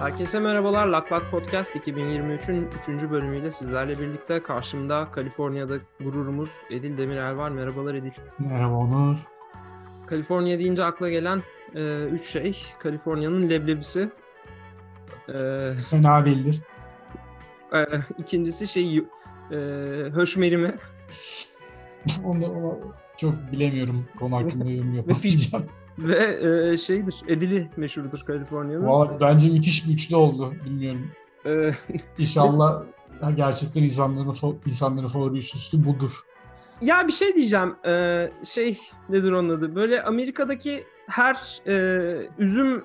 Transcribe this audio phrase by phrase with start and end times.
[0.00, 0.86] Herkese merhabalar.
[0.86, 2.68] Laklak Podcast 2023'ün
[2.98, 3.10] 3.
[3.10, 7.50] bölümüyle sizlerle birlikte karşımda Kaliforniya'da gururumuz Edil Demirel var.
[7.50, 8.10] Merhabalar Edil.
[8.38, 9.16] Merhaba Onur.
[10.06, 11.42] Kaliforniya deyince akla gelen
[11.72, 12.62] 3 e, üç şey.
[12.78, 14.08] Kaliforniya'nın leblebisi.
[15.28, 15.34] E,
[15.90, 16.62] Fena değildir.
[17.74, 17.84] E,
[18.18, 19.04] ikincisi şey e,
[20.14, 20.74] höşmerimi.
[22.24, 22.78] onu, onu
[23.16, 24.06] çok bilemiyorum.
[24.18, 25.64] Konu hakkında yorum yapamayacağım.
[26.00, 26.40] Ve
[26.72, 28.86] e, şeydir, Edili meşhurdur Kaliforniya'nın.
[28.86, 30.54] Valla bence müthiş bir üçlü oldu.
[30.64, 31.10] Bilmiyorum.
[31.46, 31.70] Ee,
[32.18, 32.82] İnşallah
[33.36, 34.34] gerçekten insanların,
[34.66, 36.20] insanların favori üçlüsü budur.
[36.80, 37.74] Ya bir şey diyeceğim.
[37.86, 38.78] Ee, şey
[39.08, 39.74] nedir onun adı?
[39.74, 42.84] Böyle Amerika'daki her e, üzüm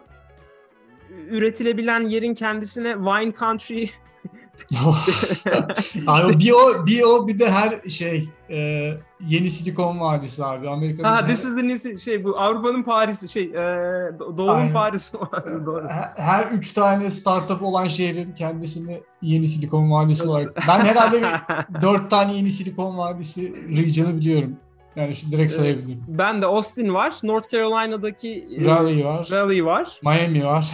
[1.30, 3.86] üretilebilen yerin kendisine wine country
[6.08, 8.58] abi bir o, bir o bir de her şey e,
[9.28, 10.70] yeni Silikon Vadisi abi.
[10.70, 11.28] Amerika'da ha, her...
[11.28, 13.56] this is the new, şey bu Avrupa'nın Paris'i şey e,
[14.38, 15.18] Doğu'nun Paris'i
[15.66, 15.88] Doğru.
[15.88, 20.56] Her, her üç tane startup olan şehrin kendisini yeni Silikon Vadisi olarak.
[20.68, 21.28] Ben herhalde bir,
[21.82, 24.58] dört tane yeni Silikon Vadisi region'ı biliyorum.
[24.96, 26.04] Yani şimdi direkt sayabilirim.
[26.08, 27.14] Ben de Austin var.
[27.24, 29.28] North Carolina'daki Raleigh var.
[29.32, 30.00] Raleigh var.
[30.04, 30.72] Miami var.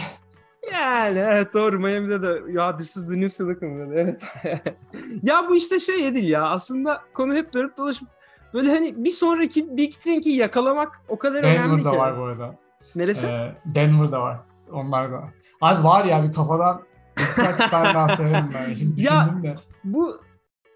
[0.72, 4.18] Yani evet doğru Miami'de de ya this is the new Silicon dedi.
[4.44, 4.62] Evet.
[5.22, 8.08] ya bu işte şey Edil ya aslında konu hep dönüp dolaşıp
[8.54, 11.84] böyle hani bir sonraki Big Thing'i yakalamak o kadar Denver'da önemli ki.
[11.84, 12.54] Denver'da var bu arada.
[12.94, 13.26] Neresi?
[13.26, 14.40] Ee, Denver'da var.
[14.72, 15.24] Onlar da.
[15.60, 16.82] Abi var ya bir kafadan
[17.18, 18.74] birkaç tane daha severim ben.
[18.74, 19.54] Şimdi ya, de.
[19.84, 20.20] Bu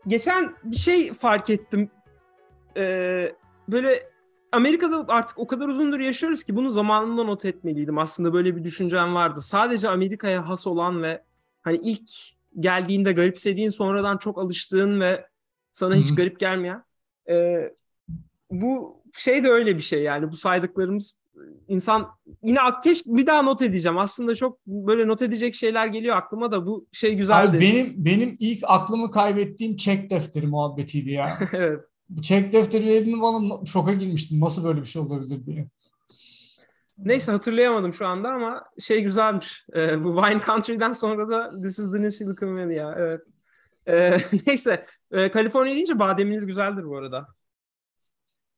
[0.07, 1.91] geçen bir şey fark ettim.
[2.77, 3.33] Ee,
[3.69, 4.03] böyle
[4.57, 7.99] Amerika'da artık o kadar uzundur yaşıyoruz ki bunu zamanında not etmeliydim.
[7.99, 9.41] Aslında böyle bir düşüncem vardı.
[9.41, 11.23] Sadece Amerika'ya has olan ve
[11.63, 12.11] hani ilk
[12.61, 15.27] geldiğinde garipsediğin sonradan çok alıştığın ve
[15.73, 16.17] sana hiç Hı-hı.
[16.17, 16.85] garip gelmeyen.
[17.29, 17.69] E,
[18.51, 21.19] bu şey de öyle bir şey yani bu saydıklarımız
[21.69, 22.09] insan
[22.43, 23.99] yine keş bir daha not edeceğim.
[23.99, 27.57] Aslında çok böyle not edecek şeyler geliyor aklıma da bu şey güzeldi.
[27.57, 31.39] Abi benim benim ilk aklımı kaybettiğim çek defteri muhabbetiydi ya.
[31.53, 31.81] evet.
[32.23, 34.41] Çek defteri verdiğinde bana şoka girmiştim.
[34.41, 35.69] Nasıl böyle bir şey olabilir diye.
[36.99, 39.67] Neyse hatırlayamadım şu anda ama şey güzelmiş.
[39.77, 42.95] Ee, bu Wine Country'den sonra da This is the New Silicon Valley ya.
[42.99, 43.21] Evet.
[43.89, 44.87] Ee, neyse.
[45.13, 47.27] Ee, Kaliforniya deyince bademiniz güzeldir bu arada.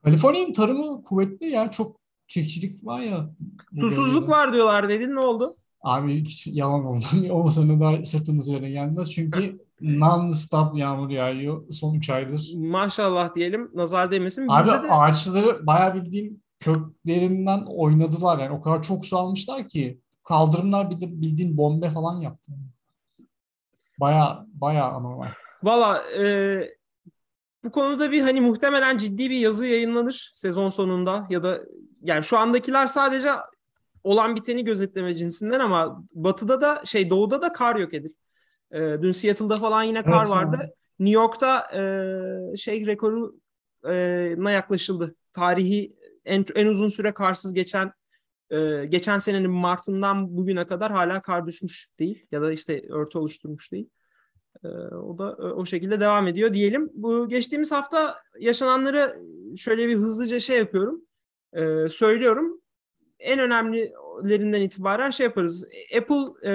[0.05, 1.71] Kaliforniya'nın tarımı kuvvetli ya.
[1.71, 3.31] Çok çiftçilik var ya.
[3.75, 4.31] Susuzluk bölgede.
[4.31, 5.57] var diyorlar dedin ne oldu?
[5.81, 7.05] Abi hiç yalan oldu.
[7.31, 9.11] o sene daha sırtımız yere gelmez.
[9.13, 12.53] Çünkü non-stop yağmur yağıyor son 3 aydır.
[12.57, 13.71] Maşallah diyelim.
[13.75, 14.49] Nazar değmesin.
[14.49, 14.93] Bizde Abi de...
[14.93, 18.39] ağaçları bayağı bildiğin köklerinden oynadılar.
[18.39, 22.53] Yani o kadar çok su almışlar ki kaldırımlar bir de bildiğin bombe falan yaptı.
[24.01, 25.29] Baya baya anormal.
[25.63, 26.79] Valla e,
[27.65, 31.61] bu konuda bir hani muhtemelen ciddi bir yazı yayınlanır sezon sonunda ya da
[32.03, 33.31] yani şu andakiler sadece
[34.05, 38.11] olan biteni gözetleme cinsinden ama batıda da şey doğuda da kar yok edil.
[38.73, 40.57] E, dün Seattle'da falan yine kar evet, vardı.
[40.57, 40.71] Sonra.
[40.99, 45.15] New York'ta e, şey rekoruna yaklaşıldı.
[45.33, 47.93] Tarihi en, en uzun süre karsız geçen
[48.51, 53.73] e, geçen senenin Mart'ından bugüne kadar hala kar düşmüş değil ya da işte örtü oluşturmuş
[53.73, 53.91] değil.
[54.65, 56.91] E, o da o şekilde devam ediyor diyelim.
[56.95, 59.23] Bu geçtiğimiz hafta yaşananları
[59.57, 61.03] şöyle bir hızlıca şey yapıyorum.
[61.53, 62.61] E, söylüyorum.
[63.19, 65.69] En önemlilerinden itibaren şey yaparız.
[65.97, 66.53] Apple e,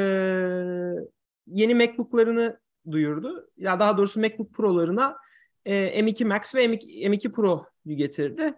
[1.47, 2.59] yeni MacBook'larını
[2.91, 3.49] duyurdu.
[3.57, 5.17] Ya daha doğrusu MacBook Pro'larına
[5.65, 8.53] e, M2 Max ve M2, M2 Pro getirdi.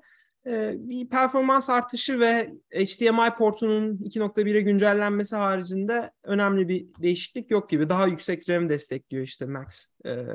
[0.46, 7.90] E, bir performans artışı ve HDMI portunun 2.1'e güncellenmesi haricinde önemli bir değişiklik yok gibi.
[7.90, 10.26] Daha yüksek RAM destekliyor işte Max e,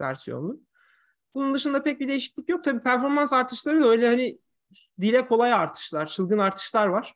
[0.00, 0.60] versiyonu.
[1.34, 2.64] Bunun dışında pek bir değişiklik yok.
[2.64, 4.38] Tabii performans artışları da öyle hani
[5.00, 7.14] dile kolay artışlar, çılgın artışlar var.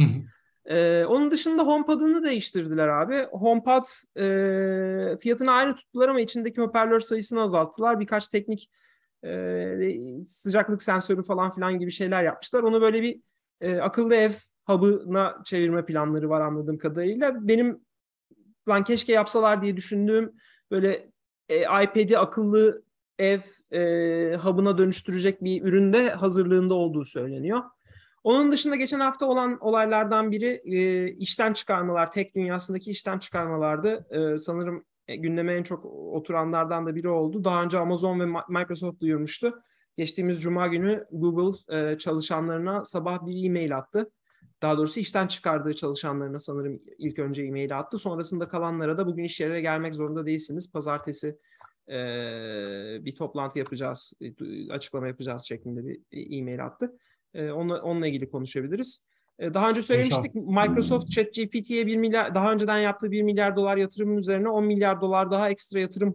[0.00, 0.22] Hı hı.
[0.66, 3.26] Ee, onun dışında HomePod'unu değiştirdiler abi.
[3.30, 3.84] HomePod
[4.16, 8.00] e, fiyatını aynı tuttular ama içindeki hoparlör sayısını azalttılar.
[8.00, 8.70] Birkaç teknik
[9.24, 12.62] e, sıcaklık sensörü falan filan gibi şeyler yapmışlar.
[12.62, 13.20] Onu böyle bir
[13.60, 14.32] e, akıllı ev
[14.66, 17.48] hub'ına çevirme planları var anladığım kadarıyla.
[17.48, 17.80] Benim
[18.68, 20.32] lan keşke yapsalar diye düşündüğüm
[20.70, 21.10] böyle
[21.48, 22.82] e, iPad'i akıllı
[23.18, 23.40] ev
[23.72, 27.62] e, hub'ına dönüştürecek bir üründe hazırlığında olduğu söyleniyor.
[28.24, 34.06] Onun dışında geçen hafta olan olaylardan biri e, işten çıkarmalar, tek dünyasındaki işten çıkarmalardı.
[34.10, 37.44] E, sanırım e, gündeme en çok oturanlardan da biri oldu.
[37.44, 39.62] Daha önce Amazon ve Microsoft duyurmuştu.
[39.96, 44.10] Geçtiğimiz Cuma günü Google e, çalışanlarına sabah bir e-mail attı.
[44.62, 47.98] Daha doğrusu işten çıkardığı çalışanlarına sanırım ilk önce e-mail attı.
[47.98, 50.72] Sonrasında kalanlara da bugün iş yerine gelmek zorunda değilsiniz.
[50.72, 51.38] Pazartesi
[51.88, 51.94] e,
[53.04, 56.00] bir toplantı yapacağız, e, açıklama yapacağız şeklinde bir
[56.38, 56.98] e-mail attı.
[57.34, 59.04] E, onunla, onunla ilgili konuşabiliriz.
[59.38, 64.16] E, daha önce söylemiştik Microsoft ChatGPT'ye 1 milyar daha önceden yaptığı 1 milyar dolar yatırımın
[64.16, 66.14] üzerine 10 milyar dolar daha ekstra yatırım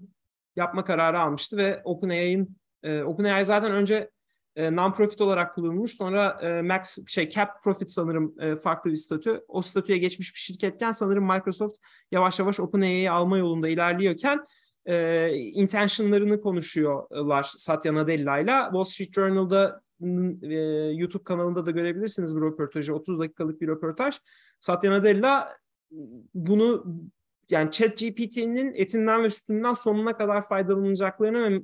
[0.56, 4.10] yapma kararı almıştı ve OpenAI'nin e, OpenAI zaten önce
[4.56, 5.94] e, non-profit olarak kullanılmış.
[5.94, 9.42] Sonra e, max şey cap profit sanırım e, farklı bir statü.
[9.48, 11.76] O statüye geçmiş bir şirketken sanırım Microsoft
[12.12, 14.46] yavaş yavaş OpenAI'yi alma yolunda ilerliyorken
[14.86, 18.52] e, intentionlarını konuşuyorlar Satya Nadella ile.
[18.64, 19.82] Wall Street Journal'da
[20.42, 20.56] e,
[20.94, 22.96] YouTube kanalında da görebilirsiniz bir röportajı.
[22.96, 24.16] 30 dakikalık bir röportaj.
[24.60, 25.58] Satya Nadella
[26.34, 26.86] bunu
[27.50, 31.62] yani Chat GPT'nin etinden ve sütünden sonuna kadar faydalanacaklarını ve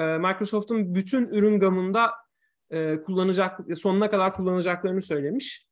[0.00, 2.10] e, Microsoft'un bütün ürün gamında
[2.70, 5.66] e, kullanacak sonuna kadar kullanacaklarını söylemiş.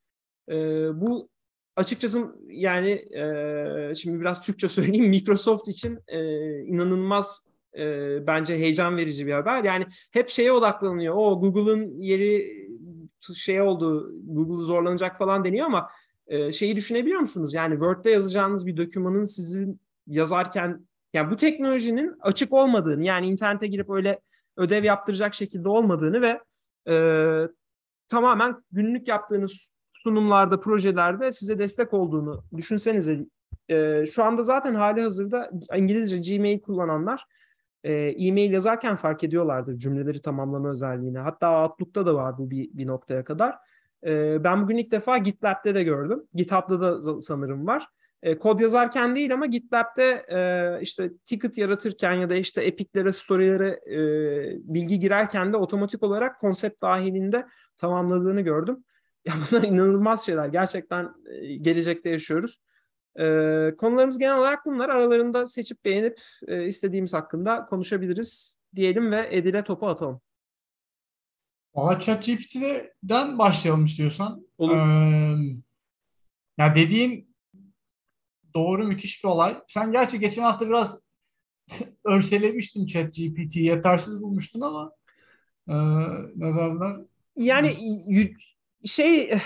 [0.49, 0.55] E,
[1.01, 1.29] bu
[1.77, 6.21] açıkçası yani e, şimdi biraz Türkçe söyleyeyim Microsoft için e,
[6.63, 9.65] inanılmaz e, bence heyecan verici bir haber.
[9.65, 11.15] Yani hep şeye odaklanıyor.
[11.17, 12.61] O Google'ın yeri
[13.35, 15.91] şey oldu, Google zorlanacak falan deniyor ama
[16.27, 17.55] e, şeyi düşünebiliyor musunuz?
[17.55, 23.91] Yani Word'de yazacağınız bir dokümanın sizin yazarken yani bu teknolojinin açık olmadığını yani internete girip
[23.91, 24.21] öyle
[24.57, 26.41] ödev yaptıracak şekilde olmadığını ve
[26.89, 26.95] e,
[28.09, 33.27] tamamen günlük yaptığınız sunumlarda, projelerde size destek olduğunu düşünsenize.
[33.69, 37.25] E, şu anda zaten hali hazırda İngilizce Gmail kullananlar
[37.89, 41.19] e-mail yazarken fark ediyorlardır cümleleri tamamlama özelliğini.
[41.19, 43.55] Hatta Outlook'ta da var bu bir, bir noktaya kadar.
[44.07, 46.23] E, ben bugün ilk defa GitLab'de de gördüm.
[46.35, 47.87] GitHub'da da sanırım var.
[48.23, 50.39] E, kod yazarken değil ama GitLab'de e,
[50.83, 53.99] işte ticket yaratırken ya da işte epic'lere, story'lere e,
[54.75, 57.47] bilgi girerken de otomatik olarak konsept dahilinde
[57.77, 58.85] tamamladığını gördüm.
[59.25, 60.49] Ya bunlar inanılmaz şeyler.
[60.49, 62.63] Gerçekten e, gelecekte yaşıyoruz.
[63.19, 63.25] E,
[63.79, 64.89] konularımız genel olarak bunlar.
[64.89, 70.21] Aralarında seçip beğenip e, istediğimiz hakkında konuşabiliriz diyelim ve Edil'e topu atalım.
[71.75, 74.47] Valla ChatGPT'den başlayalım istiyorsan.
[74.59, 74.79] Olur.
[74.79, 75.57] Ee,
[76.59, 77.37] ya dediğin
[78.55, 79.61] doğru müthiş bir olay.
[79.69, 81.03] Sen gerçi geçen hafta biraz
[82.05, 83.65] örselemiştin ChatGPT'yi.
[83.65, 84.93] Yetersiz bulmuştun ama
[85.69, 85.75] e,
[86.37, 86.97] ne derler?
[87.37, 87.75] Yani
[88.85, 89.39] şey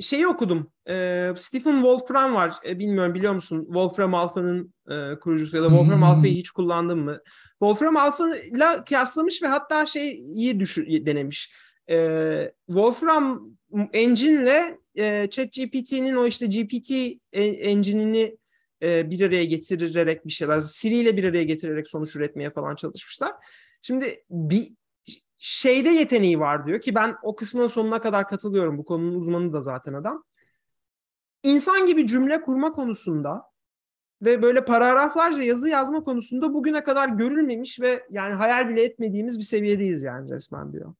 [0.00, 0.70] şeyi okudum.
[0.88, 2.54] E, Stephen Wolfram var.
[2.66, 3.64] E, bilmiyorum biliyor musun?
[3.64, 6.02] Wolfram Alpha'nın e, kurucusu ya da Wolfram hmm.
[6.02, 7.20] Alpha'yı hiç kullandın mı?
[7.50, 11.52] Wolfram Alpha ile kıyaslamış ve hatta şey iyi düşü denemiş.
[11.90, 13.50] E, Wolfram
[13.92, 16.90] Engine ile e, ChatGPT'nin o işte GPT
[17.32, 18.36] engine'ini
[18.82, 23.32] e, bir araya getirerek bir şeyler, Siri ile bir araya getirerek sonuç üretmeye falan çalışmışlar.
[23.82, 24.68] Şimdi bir
[25.48, 28.78] şeyde yeteneği var diyor ki ben o kısmın sonuna kadar katılıyorum.
[28.78, 30.24] Bu konunun uzmanı da zaten adam.
[31.42, 33.42] İnsan gibi cümle kurma konusunda
[34.22, 39.44] ve böyle paragraflarca yazı yazma konusunda bugüne kadar görülmemiş ve yani hayal bile etmediğimiz bir
[39.44, 40.94] seviyedeyiz yani resmen diyor.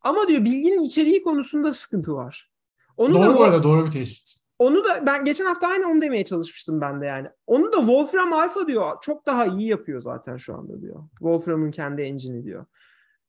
[0.00, 2.50] Ama diyor bilginin içeriği konusunda sıkıntı var.
[2.96, 4.34] Onu doğru da, bu arada doğru bir tespit.
[4.58, 7.28] Onu da ben geçen hafta aynı onu demeye çalışmıştım ben de yani.
[7.46, 11.04] Onu da Wolfram Alpha diyor çok daha iyi yapıyor zaten şu anda diyor.
[11.10, 12.66] Wolfram'ın kendi engine'i diyor.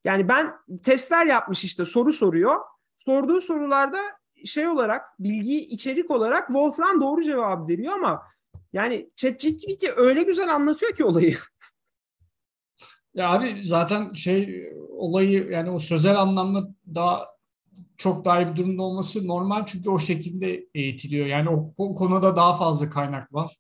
[0.03, 0.53] Yani ben
[0.83, 2.59] testler yapmış işte soru soruyor.
[2.97, 4.00] Sorduğu sorularda
[4.45, 8.23] şey olarak bilgi içerik olarak Wolfram doğru cevap veriyor ama
[8.73, 11.38] yani ChatGPT öyle güzel anlatıyor ki olayı.
[13.15, 17.28] Ya abi zaten şey olayı yani o sözel anlamda daha
[17.97, 21.25] çok daha iyi bir durumda olması normal çünkü o şekilde eğitiliyor.
[21.25, 23.57] Yani o, o konuda daha fazla kaynak var.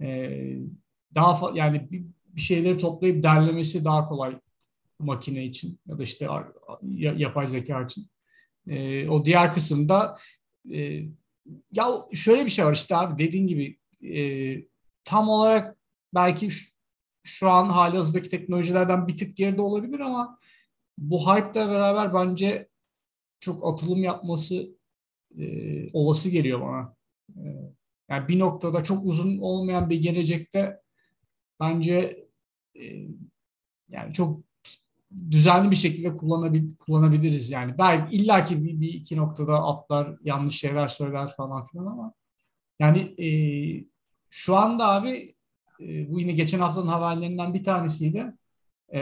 [0.00, 0.56] Ee,
[1.14, 4.38] daha fa- yani bir, bir şeyleri toplayıp derlemesi daha kolay
[4.98, 6.26] makine için ya da işte
[6.92, 8.06] yapay zeka için.
[8.68, 10.16] E, o diğer kısımda
[10.72, 11.02] e,
[11.72, 14.22] ya şöyle bir şey var işte abi dediğin gibi e,
[15.04, 15.76] tam olarak
[16.14, 16.70] belki şu,
[17.22, 20.38] şu an hali hazırdaki teknolojilerden bir tık geride olabilir ama
[20.98, 22.68] bu hype ile beraber bence
[23.40, 24.76] çok atılım yapması
[25.38, 25.46] e,
[25.92, 26.96] olası geliyor bana.
[27.36, 27.42] E,
[28.08, 30.80] yani bir noktada çok uzun olmayan bir gelecekte
[31.60, 32.26] bence
[32.76, 32.82] e,
[33.88, 34.40] yani çok
[35.30, 37.78] düzenli bir şekilde kullanabil, kullanabiliriz yani.
[37.78, 42.14] Belki illaki bir, bir iki noktada atlar, yanlış şeyler söyler falan filan ama
[42.80, 43.28] yani e,
[44.30, 45.34] şu anda abi
[45.80, 48.32] e, bu yine geçen haftanın haberlerinden bir tanesiydi.
[48.94, 49.00] E,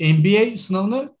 [0.00, 1.16] NBA sınavını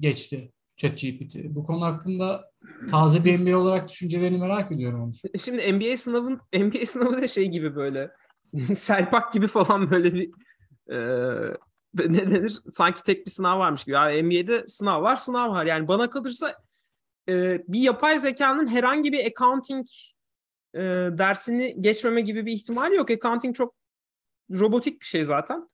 [0.00, 1.36] geçti ChatGPT.
[1.44, 2.50] Bu konu hakkında
[2.90, 5.02] taze bir NBA olarak düşüncelerini merak ediyorum.
[5.02, 5.12] Onu.
[5.34, 8.10] E, şimdi NBA sınavın NBA sınavı da şey gibi böyle
[8.74, 10.30] Selpak gibi falan böyle bir
[10.92, 10.98] e,
[11.98, 12.60] ne denir?
[12.72, 13.94] Sanki tek bir sınav varmış gibi.
[13.94, 15.64] Yani NBA'de sınav var, sınav var.
[15.64, 16.54] Yani bana kalırsa
[17.28, 19.86] e, bir yapay zekanın herhangi bir accounting
[20.74, 20.80] e,
[21.18, 23.10] dersini geçmeme gibi bir ihtimali yok.
[23.10, 23.74] Accounting çok
[24.50, 25.68] robotik bir şey zaten.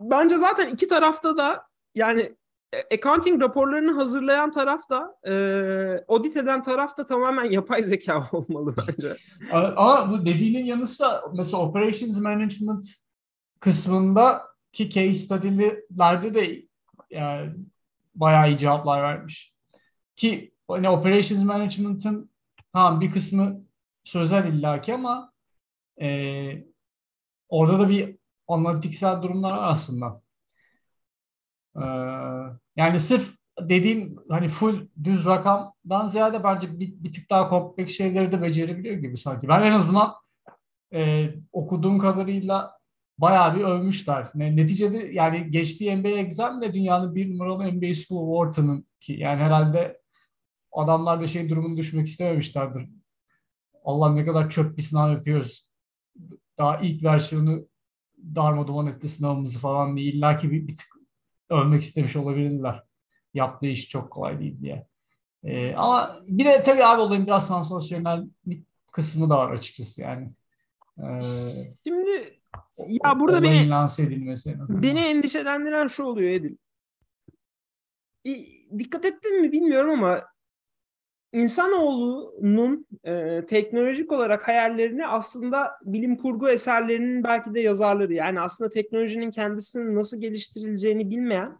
[0.00, 1.62] Bence zaten iki tarafta da
[1.94, 2.36] yani
[2.72, 5.34] e, accounting raporlarını hazırlayan taraf da e,
[6.08, 9.16] audit eden taraf da tamamen yapay zeka olmalı bence.
[9.52, 12.86] Ama bu dediğinin yanı sıra mesela operations management
[13.60, 14.42] kısmında
[14.78, 16.62] ki case study'lerde de
[17.10, 17.54] yani,
[18.14, 19.52] bayağı iyi cevaplar vermiş.
[20.16, 22.30] Ki hani operations management'ın
[22.72, 23.60] tamam bir kısmı
[24.04, 25.32] sözel illaki ama
[26.00, 26.08] e,
[27.48, 28.18] orada da bir
[28.48, 30.22] analitiksel durumlar var aslında.
[31.76, 31.82] Ee,
[32.76, 38.32] yani sırf dediğim hani full düz rakamdan ziyade bence bir, bir tık daha kompleks şeyleri
[38.32, 39.48] de becerebiliyor gibi sanki.
[39.48, 40.14] Ben en azından
[40.94, 42.77] e, okuduğum kadarıyla
[43.18, 44.30] bayağı bir övmüşler.
[44.34, 49.42] Neticede yani geçtiği NBA exam de dünyanın bir numaralı NBA School of Wharton'ın ki yani
[49.42, 50.00] herhalde
[50.72, 52.88] adamlar da şey durumunu düşmek istememişlerdir.
[53.84, 55.68] Allah ne kadar çöp bir sınav yapıyoruz.
[56.58, 57.66] Daha ilk versiyonu
[58.34, 60.88] darmaduman etti sınavımızı falan diye illaki bir, bir tık
[61.50, 62.82] övmek istemiş olabilirler.
[63.34, 64.86] Yaptığı iş çok kolay değil diye.
[65.44, 70.30] Ee, ama bir de tabii abi olayın biraz sansasyonellik kısmı da var açıkçası yani.
[70.98, 71.20] Ee,
[71.84, 72.37] Şimdi
[72.88, 76.56] ya burada beni lanse edilmesi beni endişelendiren şu oluyor Edil.
[78.78, 80.22] Dikkat ettin mi bilmiyorum ama
[81.32, 89.30] insanoğlunun e, teknolojik olarak hayallerini aslında bilim kurgu eserlerinin belki de yazarları yani aslında teknolojinin
[89.30, 91.58] kendisinin nasıl geliştirileceğini bilmeyen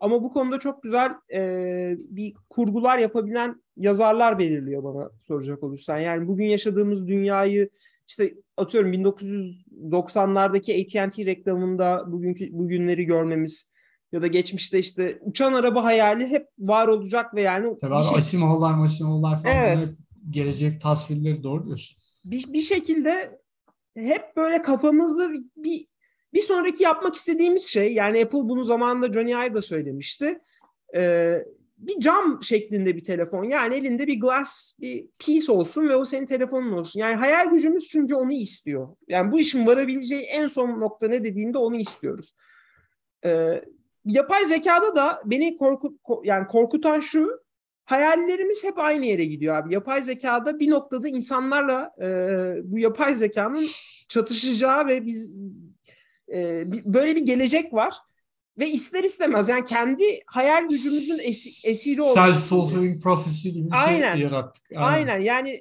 [0.00, 5.98] ama bu konuda çok güzel e, bir kurgular yapabilen yazarlar belirliyor bana soracak olursan.
[5.98, 7.70] Yani bugün yaşadığımız dünyayı
[8.12, 13.72] işte atıyorum 1990'lardaki AT&T reklamında bugünkü bugünleri görmemiz
[14.12, 18.16] ya da geçmişte işte uçan araba hayali hep var olacak ve yani Tabii abi şey...
[18.16, 19.96] Asimov'lar, Masimov'lar falan evet.
[20.30, 21.96] gelecek tasvirleri doğru diyorsun.
[22.24, 23.40] Bir, bir şekilde
[23.96, 25.86] hep böyle kafamızda bir
[26.34, 30.38] bir sonraki yapmak istediğimiz şey yani Apple bunu zamanında Johnny Ive da söylemişti.
[30.96, 31.38] Ee,
[31.82, 33.44] bir cam şeklinde bir telefon.
[33.44, 37.00] Yani elinde bir glass, bir piece olsun ve o senin telefonun olsun.
[37.00, 38.88] Yani hayal gücümüz çünkü onu istiyor.
[39.08, 42.34] Yani bu işin varabileceği en son nokta ne dediğinde onu istiyoruz.
[43.24, 43.64] Ee,
[44.04, 47.42] yapay zekada da beni korku yani korkutan şu
[47.84, 49.74] hayallerimiz hep aynı yere gidiyor abi.
[49.74, 52.06] Yapay zekada bir noktada insanlarla e,
[52.64, 53.66] bu yapay zekanın
[54.08, 55.34] çatışacağı ve biz
[56.32, 57.94] e, böyle bir gelecek var.
[58.58, 62.20] Ve ister istemez yani kendi hayal gücümüzün esi, esiri olmuş.
[62.20, 64.14] Self-fulfilling prophecy gibi bir şey Aynen.
[64.14, 64.64] şey yarattık.
[64.76, 65.08] Aynen.
[65.08, 65.60] Aynen yani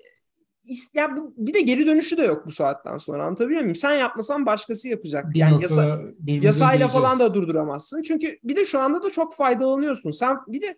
[0.93, 3.75] ya bir de geri dönüşü de yok bu saatten sonra anlatabiliyor muyum?
[3.75, 5.33] Sen yapmasan başkası yapacak.
[5.33, 8.01] Bir yani yasa, yasayla falan da durduramazsın.
[8.01, 10.11] Çünkü bir de şu anda da çok faydalanıyorsun.
[10.11, 10.77] Sen bir de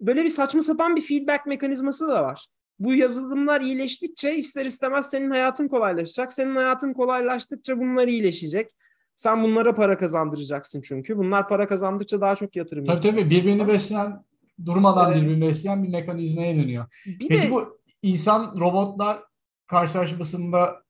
[0.00, 2.46] böyle bir saçma sapan bir feedback mekanizması da var.
[2.78, 6.32] Bu yazılımlar iyileştikçe ister istemez senin hayatın kolaylaşacak.
[6.32, 8.70] Senin hayatın kolaylaştıkça bunlar iyileşecek.
[9.20, 11.18] Sen bunlara para kazandıracaksın çünkü.
[11.18, 13.14] Bunlar para kazandıkça daha çok yatırım Tabii yapıyor.
[13.14, 14.24] tabii birbirini besleyen,
[14.66, 15.22] durmadan evet.
[15.22, 16.86] birbirini besleyen bir mekanizmaya dönüyor.
[17.06, 19.22] Bir Peki de, bu insan robotlar
[19.66, 20.82] karşılaşmasında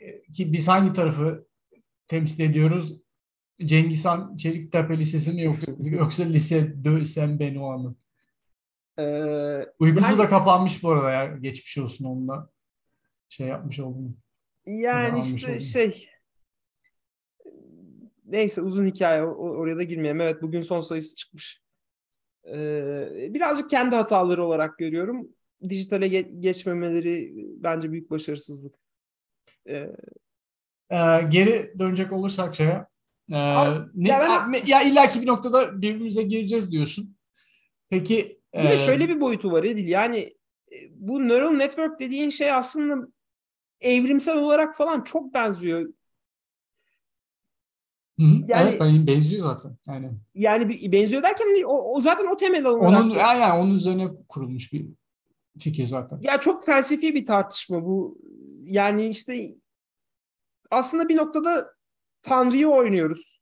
[0.00, 1.46] e, ki biz hangi tarafı
[2.08, 3.00] temsil ediyoruz?
[3.64, 7.96] Cengiz Han Çeliktepe Lisesi mi yoksa, yoksa lise Dösen Benoît mı?
[8.98, 11.26] Ee, Uykusu yani, da kapanmış bu arada ya.
[11.36, 12.50] Geçmiş olsun onunla.
[13.28, 14.16] Şey yapmış oldum.
[14.66, 15.60] Yani işte oldum.
[15.60, 16.08] şey
[18.26, 20.20] neyse uzun hikaye oraya da girmeyelim.
[20.20, 21.60] Evet bugün son sayısı çıkmış.
[22.48, 25.28] Ee, birazcık kendi hataları olarak görüyorum.
[25.68, 28.74] Dijitale ge- geçmemeleri bence büyük başarısızlık.
[29.68, 29.74] Ee,
[30.90, 32.86] ee, geri dönecek olursak şeye
[33.32, 33.38] e,
[33.94, 37.16] ne, ya, ben, ya illaki bir noktada birbirimize gireceğiz diyorsun.
[37.90, 39.88] Peki bir e, de şöyle bir boyutu var Edil.
[39.88, 40.18] Yani
[40.72, 43.08] e, bu neural network dediğin şey aslında
[43.80, 45.92] evrimsel olarak falan çok benziyor.
[48.18, 49.76] Yani, evet benziyor zaten.
[49.86, 52.88] Yani yani benziyor derken hani o, o zaten o temel olarak.
[52.88, 54.86] Onun yani, yani onun üzerine kurulmuş bir
[55.58, 56.18] fikir zaten.
[56.22, 58.18] Ya çok felsefi bir tartışma bu.
[58.62, 59.54] Yani işte
[60.70, 61.74] aslında bir noktada
[62.22, 63.40] Tanrı'yı oynuyoruz.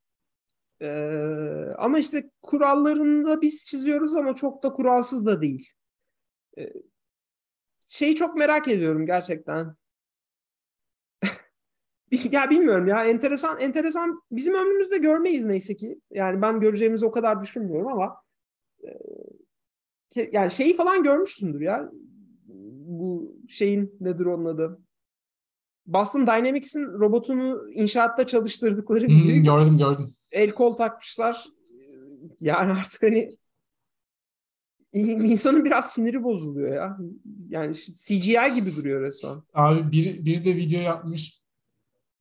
[0.83, 5.69] Ee, ama işte kurallarını da biz çiziyoruz ama çok da kuralsız da değil.
[6.59, 6.73] Ee,
[7.89, 9.77] şeyi çok merak ediyorum gerçekten
[12.33, 16.01] ya bilmiyorum ya enteresan enteresan bizim ömrümüzde görmeyiz neyse ki.
[16.11, 18.17] Yani ben göreceğimizi o kadar düşünmüyorum ama
[18.83, 18.89] e,
[20.33, 21.91] yani şeyi falan görmüşsündür ya.
[22.87, 24.79] Bu şeyin nedir onun adı?
[25.87, 30.15] Boston Dynamics'in robotunu inşaatta çalıştırdıkları hmm, gördüm gördüm.
[30.31, 31.45] El kol takmışlar.
[32.41, 33.29] Yani artık hani
[34.93, 36.99] insanın biraz siniri bozuluyor ya.
[37.49, 39.43] Yani CGI gibi duruyor resmen.
[39.55, 41.44] Abi bir, bir de video yapmış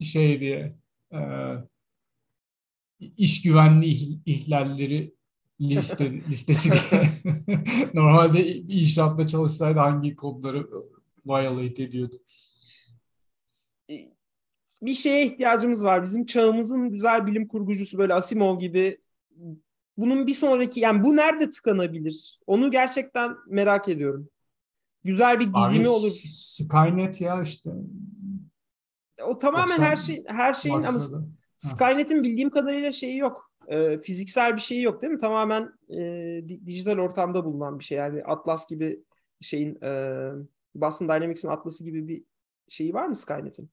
[0.03, 0.75] şey diye
[1.13, 1.19] e,
[2.99, 5.11] iş güvenliği ihlalleriyle
[5.61, 6.69] liste listesi
[7.93, 10.67] normalde inşaatta çalışsaydı hangi kodları
[11.25, 12.21] violate ediyordu?
[14.81, 16.03] Bir şeye ihtiyacımız var.
[16.03, 18.97] Bizim çağımızın güzel bilim kurgucusu böyle Asimov gibi
[19.97, 22.39] bunun bir sonraki yani bu nerede tıkanabilir?
[22.47, 24.29] Onu gerçekten merak ediyorum.
[25.03, 26.09] Güzel bir dizimi Abi, olur.
[26.27, 27.71] Skynet ya işte.
[29.21, 30.99] O tamamen her şey her şeyin ama
[31.57, 33.51] Skynet'in bildiğim kadarıyla şeyi yok.
[33.67, 35.19] E, fiziksel bir şeyi yok değil mi?
[35.19, 35.99] Tamamen e,
[36.65, 37.97] dijital ortamda bulunan bir şey.
[37.97, 39.03] Yani Atlas gibi
[39.41, 40.29] şeyin e,
[40.75, 42.23] Boston Dynamics'in Atlas'ı gibi bir
[42.69, 43.69] şeyi var mı Skynet'in?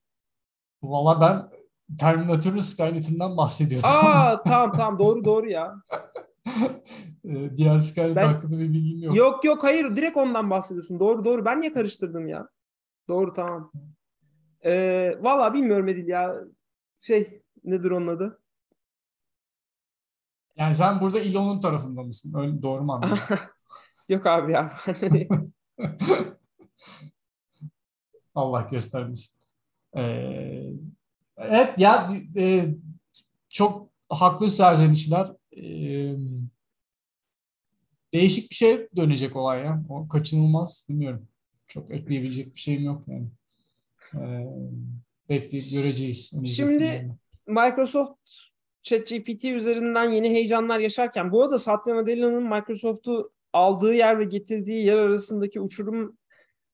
[0.83, 1.49] Valla ben
[1.97, 3.89] Terminator'ın Skynet'inden bahsediyordum.
[3.93, 5.75] Aa tamam tamam doğru doğru ya.
[7.25, 8.27] Ee, diğer Skynet ben...
[8.27, 9.15] hakkında bir bilgim yok.
[9.15, 10.99] Yok yok hayır direkt ondan bahsediyorsun.
[10.99, 12.47] Doğru doğru ben niye karıştırdım ya?
[13.07, 13.71] Doğru tamam.
[14.65, 16.35] Ee, Valla bilmiyorum Edil ya.
[16.99, 18.41] Şey nedir onun adı?
[20.55, 22.33] Yani sen burada Elon'un tarafında mısın?
[22.37, 23.19] Öyle, doğru mu anladın?
[24.09, 24.73] yok abi ya.
[28.35, 29.35] Allah göstermesin.
[29.97, 30.73] Ee,
[31.37, 32.65] evet ya e,
[33.49, 35.27] çok haklı serzenişler.
[35.57, 36.15] Ee,
[38.13, 39.83] değişik bir şey dönecek olay ya.
[39.89, 40.85] O kaçınılmaz.
[40.89, 41.27] Bilmiyorum.
[41.67, 43.27] Çok ekleyebilecek bir şeyim yok yani.
[44.15, 44.45] Ee,
[45.29, 46.31] bekleyip göreceğiz.
[46.55, 47.15] Şimdi.
[47.47, 48.19] Microsoft
[48.83, 54.97] ChatGPT üzerinden yeni heyecanlar yaşarken bu arada Satya Nadella'nın Microsoft'u aldığı yer ve getirdiği yer
[54.97, 56.17] arasındaki uçurum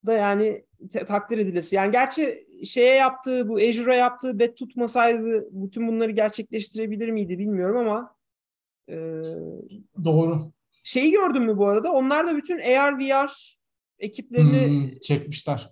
[0.05, 1.75] da yani te- takdir edilesi.
[1.75, 8.15] Yani gerçi şeye yaptığı, bu Azure'a yaptığı bet tutmasaydı bütün bunları gerçekleştirebilir miydi bilmiyorum ama
[8.89, 8.95] e,
[10.05, 10.51] Doğru.
[10.83, 11.91] Şeyi gördün mü bu arada?
[11.91, 13.57] Onlar da bütün AR VR
[13.99, 15.69] ekiplerini hmm, çekmişler.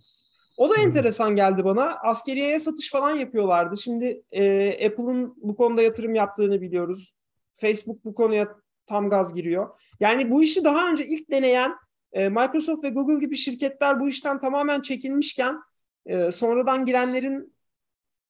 [0.58, 1.96] O da enteresan geldi bana.
[1.96, 3.78] Askeriyeye satış falan yapıyorlardı.
[3.78, 7.16] Şimdi e, Apple'ın bu konuda yatırım yaptığını biliyoruz.
[7.54, 9.70] Facebook bu konuya tam gaz giriyor.
[10.00, 11.76] Yani bu işi daha önce ilk deneyen
[12.14, 15.60] e, Microsoft ve Google gibi şirketler bu işten tamamen çekilmişken
[16.06, 17.56] e, sonradan girenlerin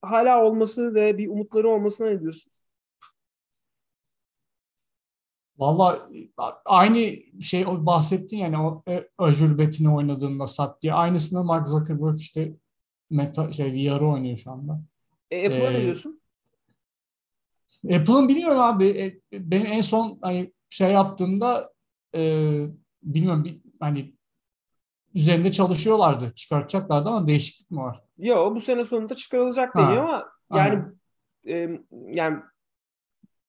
[0.02, 2.52] hala olması ve bir umutları olmasına ne diyorsun?
[5.58, 6.10] Valla
[6.66, 6.98] aynı
[7.42, 10.94] şey bahsettin yani o e, Azure Bet'ini oynadığında sat diye.
[10.94, 12.54] Aynısını Mark Zuckerberg işte
[13.10, 14.82] meta şey VR'ı oynuyor şu anda.
[15.32, 16.22] E, Apple'a ee, ne diyorsun?
[17.86, 18.88] Apple'ın biliyorum abi.
[18.88, 21.74] E, benim en son hani şey yaptığımda
[22.16, 22.22] e,
[23.04, 24.14] bilmiyorum bir, hani
[25.16, 26.34] üzerinde çalışıyorlardı.
[26.36, 28.02] Çıkartacaklardı ama değişiklik mi var?
[28.18, 30.84] Yok bu sene sonunda çıkarılacak deniyor ama yani
[31.48, 32.40] e, yani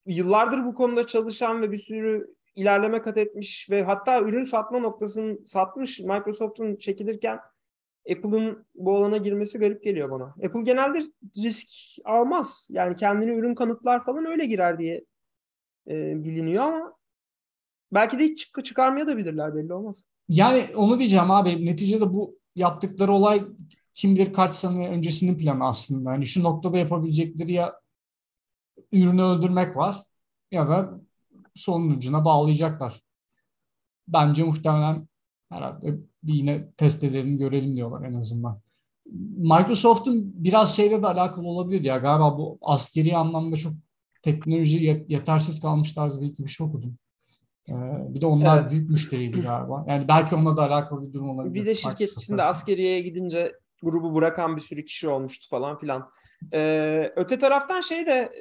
[0.07, 5.45] yıllardır bu konuda çalışan ve bir sürü ilerleme kat etmiş ve hatta ürün satma noktasını
[5.45, 7.39] satmış Microsoft'un çekilirken
[8.13, 10.25] Apple'ın bu alana girmesi garip geliyor bana.
[10.25, 11.03] Apple genelde
[11.37, 11.69] risk
[12.05, 12.69] almaz.
[12.71, 15.05] Yani kendini ürün kanıtlar falan öyle girer diye
[15.89, 16.93] e, biliniyor ama
[17.93, 20.05] belki de hiç çık çıkarmaya da bilirler belli olmaz.
[20.29, 21.67] Yani onu diyeceğim abi.
[21.67, 23.45] Neticede bu yaptıkları olay
[23.95, 26.11] kim bilir kaç sene öncesinin planı aslında.
[26.11, 27.81] Hani şu noktada yapabilecekleri ya
[28.93, 29.97] ürünü öldürmek var
[30.51, 31.01] ya da
[31.55, 33.01] sonucuna bağlayacaklar.
[34.09, 35.09] Bence muhtemelen
[35.49, 38.61] herhalde bir yine test edelim görelim diyorlar en azından.
[39.37, 43.73] Microsoft'un biraz şeyle de alakalı olabilir ya galiba bu askeri anlamda çok
[44.23, 46.99] teknoloji yetersiz kalmış tarzı belki bir şey okudum.
[47.69, 47.75] Ee,
[48.15, 48.71] bir de onlar evet.
[48.73, 49.85] büyük müşteriydi galiba.
[49.89, 51.55] Yani belki onunla da alakalı bir durum olabilir.
[51.55, 56.11] Bir de şirket içinde askeriyeye gidince grubu bırakan bir sürü kişi olmuştu falan filan.
[56.53, 58.33] Ee, öte taraftan şey de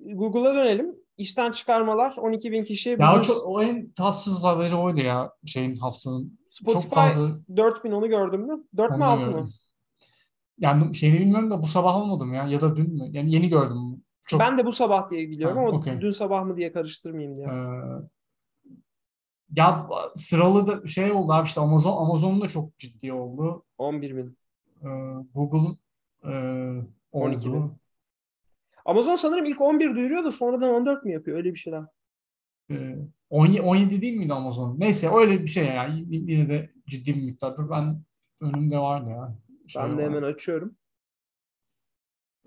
[0.00, 0.94] Google'a dönelim.
[1.16, 2.96] İşten çıkarmalar 12 bin kişi.
[2.98, 6.38] Ya o, çok, o en tatsız haberi oydu ya şeyin haftanın.
[6.50, 7.38] Spotify çok fazla...
[7.56, 8.64] 4 bin onu gördün mü?
[8.76, 9.48] 4 mü 6 mı?
[10.58, 13.08] Yani şeyini bilmiyorum da bu sabah olmadım ya ya da dün mü?
[13.10, 14.04] Yani yeni gördüm.
[14.26, 14.40] Çok...
[14.40, 16.00] Ben de bu sabah diye biliyorum ha, ama okay.
[16.00, 17.46] dün sabah mı diye karıştırmayayım diye.
[17.46, 17.52] Ee,
[19.56, 23.64] ya sıralı da şey oldu abi işte Amazon Amazon'un da çok ciddi oldu.
[23.78, 24.38] 11 bin.
[24.82, 24.88] Ee,
[25.34, 25.78] Google'un
[26.24, 26.32] e,
[27.12, 27.72] 12 bin.
[28.84, 31.36] Amazon sanırım ilk 11 duyuruyor da sonradan 14 mi yapıyor?
[31.36, 31.84] Öyle bir şeyler.
[32.70, 32.96] Ee,
[33.30, 34.80] 17 değil miydi Amazon?
[34.80, 36.04] Neyse öyle bir şey yani.
[36.08, 37.70] Yine de ciddi bir miktardır.
[37.70, 38.02] Ben
[38.40, 39.38] önümde vardı ya.
[39.66, 40.76] Şey ben de hemen açıyorum.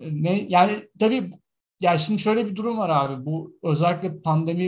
[0.00, 1.30] Ee, ne yani tabii
[1.80, 3.26] yani şimdi şöyle bir durum var abi.
[3.26, 4.64] Bu özellikle pandemi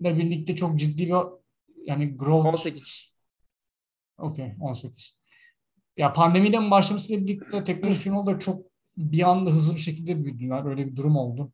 [0.00, 1.14] ile birlikte çok ciddi bir
[1.84, 3.14] yani growth 18.
[4.18, 5.20] Okey 18.
[5.96, 10.64] Ya pandemiyle mi başlamasıyla birlikte teknoloji firmaları çok bir anda hızlı bir şekilde büyüdüler.
[10.64, 11.52] Öyle bir durum oldu.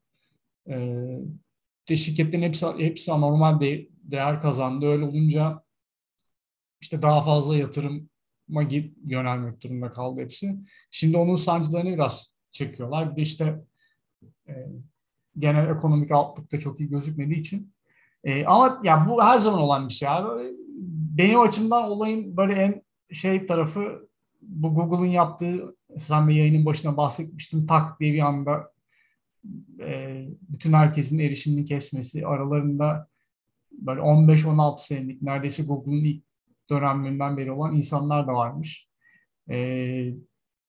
[1.89, 4.87] De şirketlerin hepsi, hepsi anormal de, değer kazandı.
[4.87, 5.63] Öyle olunca
[6.81, 8.69] işte daha fazla yatırıma
[9.05, 10.57] yönelmek durumunda kaldı hepsi.
[10.91, 13.11] Şimdi onun sancılarını biraz çekiyorlar.
[13.11, 13.65] Bir de işte
[14.49, 14.53] e,
[15.39, 17.73] genel ekonomik outlook da çok iyi gözükmediği için
[18.25, 20.29] E, ama ya bu her zaman olan bir şey abi.
[21.19, 24.09] Benim açımdan olayın böyle en şey tarafı
[24.43, 28.73] bu Google'ın yaptığı sen bir yayının başına bahsetmiştim tak diye bir anda
[29.81, 33.09] e, bütün herkesin erişimini kesmesi aralarında
[33.73, 36.25] böyle 15-16 senelik neredeyse Google'ın ilk
[36.71, 38.89] dönemlerinden beri olan insanlar da varmış.
[39.49, 39.57] E,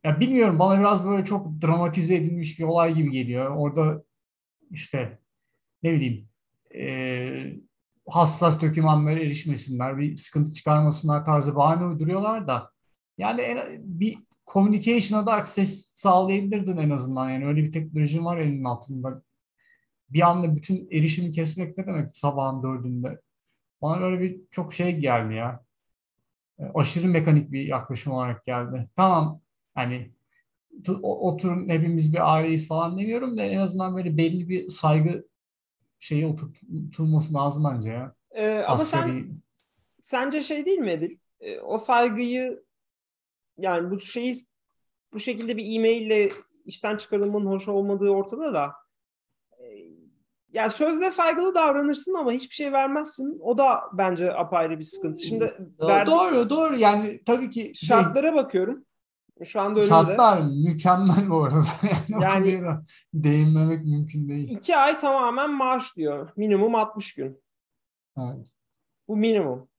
[0.03, 3.55] ya bilmiyorum bana biraz böyle çok dramatize edilmiş bir olay gibi geliyor.
[3.55, 4.03] Orada
[4.71, 5.19] işte
[5.83, 6.29] ne bileyim
[6.75, 7.61] e,
[8.07, 12.70] hassas dokümanlara erişmesinler, bir sıkıntı çıkarmasınlar tarzı bahane uyduruyorlar da
[13.21, 17.29] yani bir communication'a da access sağlayabilirdin en azından.
[17.29, 19.23] Yani öyle bir teknolojin var elinin altında.
[20.09, 23.21] Bir anda bütün erişimi kesmek ne demek sabahın dördünde?
[23.81, 25.63] Bana öyle bir çok şey geldi ya.
[26.59, 28.89] E, aşırı mekanik bir yaklaşım olarak geldi.
[28.95, 29.41] Tamam
[29.75, 30.11] hani
[31.03, 35.27] oturun hepimiz bir aileyiz falan demiyorum da en azından böyle belli bir saygı
[35.99, 38.15] şeyi oturtulması lazım bence ya.
[38.31, 39.31] Ee, ama sen
[39.99, 41.17] sence şey değil mi Edil?
[41.39, 42.63] Ee, o saygıyı
[43.61, 44.35] yani bu şeyi
[45.13, 46.29] bu şekilde bir e-maille
[46.65, 48.73] işten çıkarılmanın hoş olmadığı ortada da
[49.59, 49.65] e,
[50.53, 53.39] yani sözde saygılı davranırsın ama hiçbir şey vermezsin.
[53.41, 55.21] O da bence apayrı bir sıkıntı.
[55.21, 56.11] Şimdi doğru, verdi...
[56.11, 58.85] doğru doğru yani tabii ki şey, şartlara bakıyorum.
[59.43, 59.89] Şu anda önümde.
[59.89, 61.63] Şartlar mükemmel bu arada.
[62.21, 62.77] Yani, yani
[63.13, 64.49] değinmemek mümkün değil.
[64.49, 66.29] İki ay tamamen maaş diyor.
[66.35, 67.43] Minimum 60 gün.
[68.17, 68.53] Evet.
[69.07, 69.69] Bu minimum.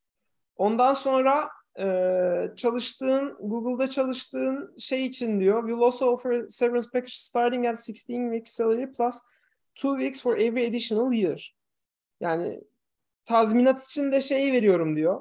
[0.56, 1.50] Ondan sonra
[2.56, 5.60] çalıştığın, Google'da çalıştığın şey için diyor.
[5.60, 9.16] We'll also offer severance package starting at 16 weeks salary plus
[9.78, 11.56] 2 weeks for every additional year.
[12.20, 12.60] Yani
[13.24, 15.20] tazminat için de şeyi veriyorum diyor.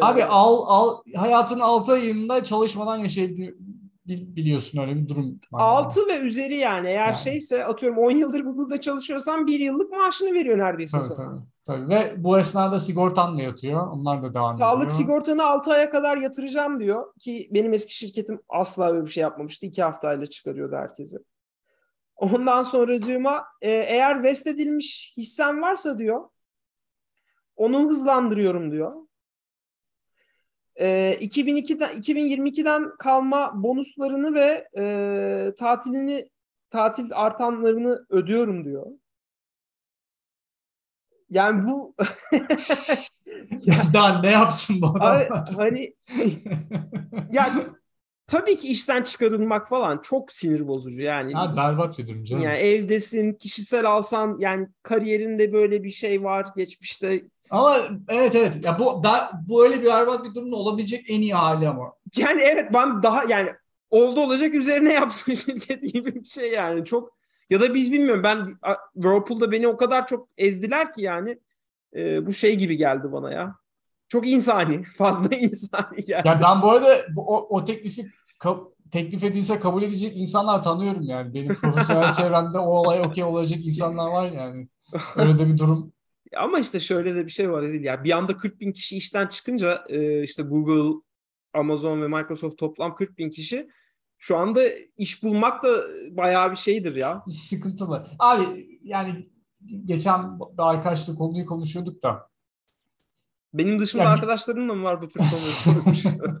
[0.00, 5.40] Abi al al hayatın 6 ayında çalışmadan yaşayabiliyorsun öyle bir durum.
[5.52, 7.16] 6 ve üzeri yani eğer yani.
[7.16, 11.28] şeyse atıyorum 10 yıldır Google'da çalışıyorsan 1 yıllık maaşını veriyor neredeyse tabii, sana.
[11.28, 11.88] Tabii, tabii.
[11.88, 13.86] Ve bu esnada sigortan da yatıyor.
[13.86, 14.70] Onlar da devam Sağlık ediyor.
[14.70, 19.20] Sağlık sigortanı 6 aya kadar yatıracağım diyor ki benim eski şirketim asla böyle bir şey
[19.20, 19.66] yapmamıştı.
[19.66, 21.16] 2 haftayla çıkarıyordu herkesi.
[22.16, 26.28] Ondan sonracığıma e, eğer vest edilmiş hissem varsa diyor
[27.58, 28.92] onu hızlandırıyorum diyor.
[30.76, 36.30] E, 2002'den 2022'den kalma bonuslarını ve e, tatilini
[36.70, 38.86] tatil artanlarını ödüyorum diyor.
[41.30, 41.94] Yani bu
[43.94, 45.44] daha ne yapsın bu adam?
[45.56, 45.94] Hani
[47.32, 47.62] yani
[48.26, 51.34] tabii ki işten çıkarılmak falan çok sinir bozucu yani.
[51.34, 52.42] Ha, berbat bir durum canım.
[52.42, 56.46] Yani evdesin, kişisel alsan yani kariyerinde böyle bir şey var.
[56.56, 57.76] Geçmişte ama
[58.08, 61.68] evet evet ya bu da bu öyle bir berbat bir durumda olabilecek en iyi hali
[61.68, 61.92] ama.
[62.16, 63.50] Yani evet ben daha yani
[63.90, 67.17] oldu olacak üzerine yapsın şirket gibi bir şey yani çok
[67.50, 68.58] ya da biz bilmiyorum ben
[68.94, 71.38] Whirlpool'da beni o kadar çok ezdiler ki yani
[71.96, 73.54] e, bu şey gibi geldi bana ya.
[74.08, 76.28] Çok insani, fazla insani geldi.
[76.28, 78.10] Ya ben bu arada bu, o, o teklifi
[78.90, 81.34] teklif edilse kabul edecek insanlar tanıyorum yani.
[81.34, 84.68] Benim profesyonel çevremde o olay okey olacak insanlar var yani.
[85.16, 85.92] Öyle de bir durum
[86.36, 89.26] ama işte şöyle de bir şey var değil ya bir anda 40 bin kişi işten
[89.26, 91.00] çıkınca e, işte Google,
[91.54, 93.68] Amazon ve Microsoft toplam 40 bin kişi
[94.18, 94.60] şu anda
[94.96, 95.68] iş bulmak da
[96.10, 97.24] bayağı bir şeydir ya.
[97.28, 98.06] Sıkıntılı.
[98.18, 99.28] Abi yani
[99.84, 102.28] geçen bir arkadaşla konuyu konuşuyorduk da.
[103.54, 106.38] Benim dışımda yani, arkadaşlarım da mı var bu tür konuyu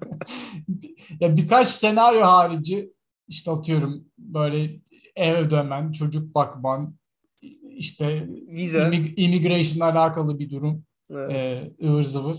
[1.20, 2.92] ya birkaç senaryo harici
[3.28, 4.80] işte atıyorum böyle
[5.16, 6.94] ev ödemen, çocuk bakman,
[7.70, 9.12] işte Vize.
[9.16, 10.84] immigration'la alakalı bir durum.
[11.10, 11.30] Evet.
[11.30, 12.38] E, ıvır zıvır.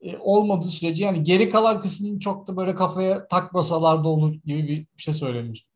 [0.00, 4.68] E, olmadığı sürece yani geri kalan kısmını çok da böyle kafaya takmasalar da olur gibi
[4.68, 5.66] bir şey söylemiş.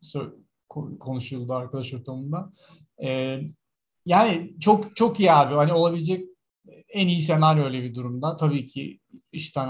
[1.01, 2.53] konuşuldu arkadaş ortamında.
[3.03, 3.39] E,
[4.07, 5.55] yani çok çok iyi abi.
[5.55, 6.29] Hani olabilecek
[6.89, 8.37] en iyi senaryo öyle bir durumda.
[8.37, 9.01] Tabii ki
[9.33, 9.69] işten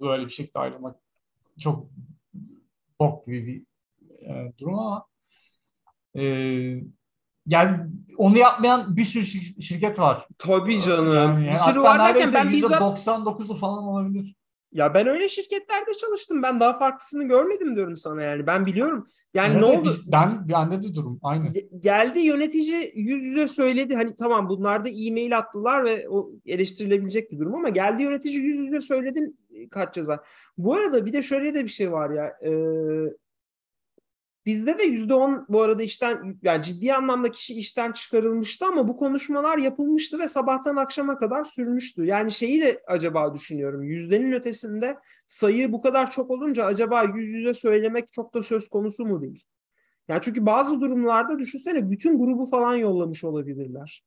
[0.00, 0.96] böyle bir şekilde ayrılmak
[1.58, 1.90] çok
[3.00, 3.66] bok gibi bir
[4.26, 5.06] e, durum ama
[7.50, 7.76] yani
[8.16, 9.24] onu yapmayan bir sürü
[9.62, 10.26] şirket var.
[10.38, 11.14] Tabii canım.
[11.14, 12.82] Yani, bir sürü var derken ben bizzat...
[12.82, 14.36] 99'u falan olabilir.
[14.72, 16.42] Ya ben öyle şirketlerde çalıştım.
[16.42, 18.46] Ben daha farklısını görmedim diyorum sana yani.
[18.46, 19.08] Ben biliyorum.
[19.34, 19.88] Yani evet, ne oldu?
[20.12, 21.46] Ben bende de durum aynı.
[21.80, 23.94] Geldi yönetici yüz yüze söyledi.
[23.94, 28.58] Hani tamam bunlar da e-mail attılar ve o eleştirilebilecek bir durum ama geldi yönetici yüz
[28.58, 29.32] yüze söyledi
[29.70, 30.24] kaç ceza.
[30.58, 32.26] Bu arada bir de şöyle de bir şey var ya.
[32.26, 32.50] E,
[34.46, 38.96] Bizde de yüzde on bu arada işten yani ciddi anlamda kişi işten çıkarılmıştı ama bu
[38.96, 42.04] konuşmalar yapılmıştı ve sabahtan akşama kadar sürmüştü.
[42.04, 47.54] Yani şeyi de acaba düşünüyorum yüzdenin ötesinde sayı bu kadar çok olunca acaba yüz yüze
[47.54, 49.44] söylemek çok da söz konusu mu değil?
[50.08, 54.04] Yani çünkü bazı durumlarda düşünsene bütün grubu falan yollamış olabilirler.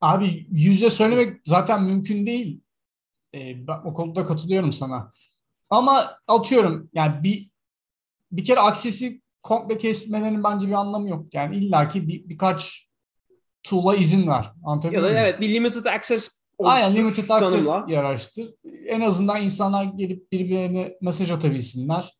[0.00, 2.60] Abi yüzde söylemek zaten mümkün değil.
[3.34, 5.10] Ee, ben o konuda katılıyorum sana.
[5.70, 7.50] Ama atıyorum yani bir
[8.32, 11.34] bir kere aksesi komple kesmelerinin bence bir anlamı yok.
[11.34, 12.88] Yani illaki bir, birkaç
[13.62, 14.52] tool'a izin var.
[14.92, 18.54] Ya da evet bir limited access Aynen limited access yaraştır.
[18.86, 22.18] En azından insanlar gelip birbirlerine mesaj atabilsinler.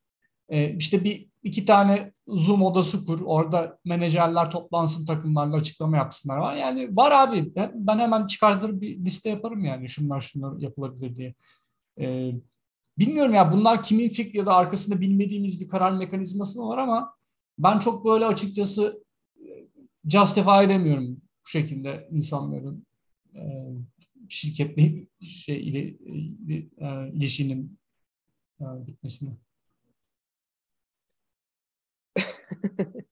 [0.49, 3.21] Ee, işte bir iki tane Zoom odası kur.
[3.25, 6.37] Orada menajerler toplansın takımlarla açıklama yapsınlar.
[6.37, 6.55] Var.
[6.55, 7.53] Yani var abi.
[7.75, 9.89] Ben hemen çıkartır bir liste yaparım yani.
[9.89, 11.35] Şunlar şunlar yapılabilir diye.
[12.01, 12.33] Ee,
[12.99, 17.15] bilmiyorum ya bunlar kimin fikri ya da arkasında bilmediğimiz bir karar mekanizması var ama
[17.59, 19.05] ben çok böyle açıkçası
[19.41, 19.69] e,
[20.05, 22.87] justify edemiyorum bu şekilde insanların
[23.35, 23.43] e,
[24.29, 27.79] şirketle şey ile, ile e, ilişkinin
[28.61, 28.65] e.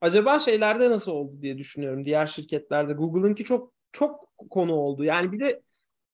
[0.00, 2.04] Acaba şeylerde nasıl oldu diye düşünüyorum.
[2.04, 5.04] Diğer şirketlerde Google'ınki çok çok konu oldu.
[5.04, 5.62] Yani bir de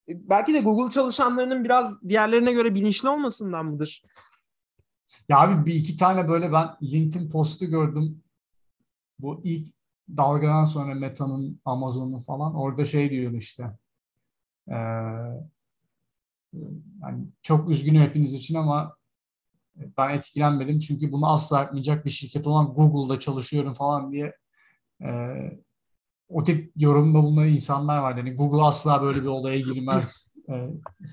[0.08, 4.02] belki de Google çalışanlarının biraz diğerlerine göre bilinçli olmasından mıdır?
[5.28, 8.22] Ya abi bir iki tane böyle ben LinkedIn postu gördüm.
[9.18, 9.66] Bu ilk
[10.16, 13.78] dalgadan sonra Meta'nın, Amazon'un falan orada şey diyor işte.
[14.68, 14.74] Ee,
[17.02, 18.96] yani çok üzgünüm hepiniz için ama
[19.74, 24.36] ben etkilenmedim çünkü bunu asla yapmayacak bir şirket olan Google'da çalışıyorum falan diye
[25.02, 25.10] e,
[26.30, 28.16] o tip yorumda bulunan insanlar var.
[28.16, 30.54] Yani Google asla böyle bir olaya girmez e,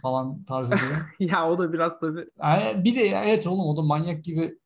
[0.01, 0.75] falan tarzı
[1.19, 1.29] diye.
[1.29, 2.25] ya o da biraz tabii.
[2.43, 4.57] Yani bir de evet oğlum o da manyak gibi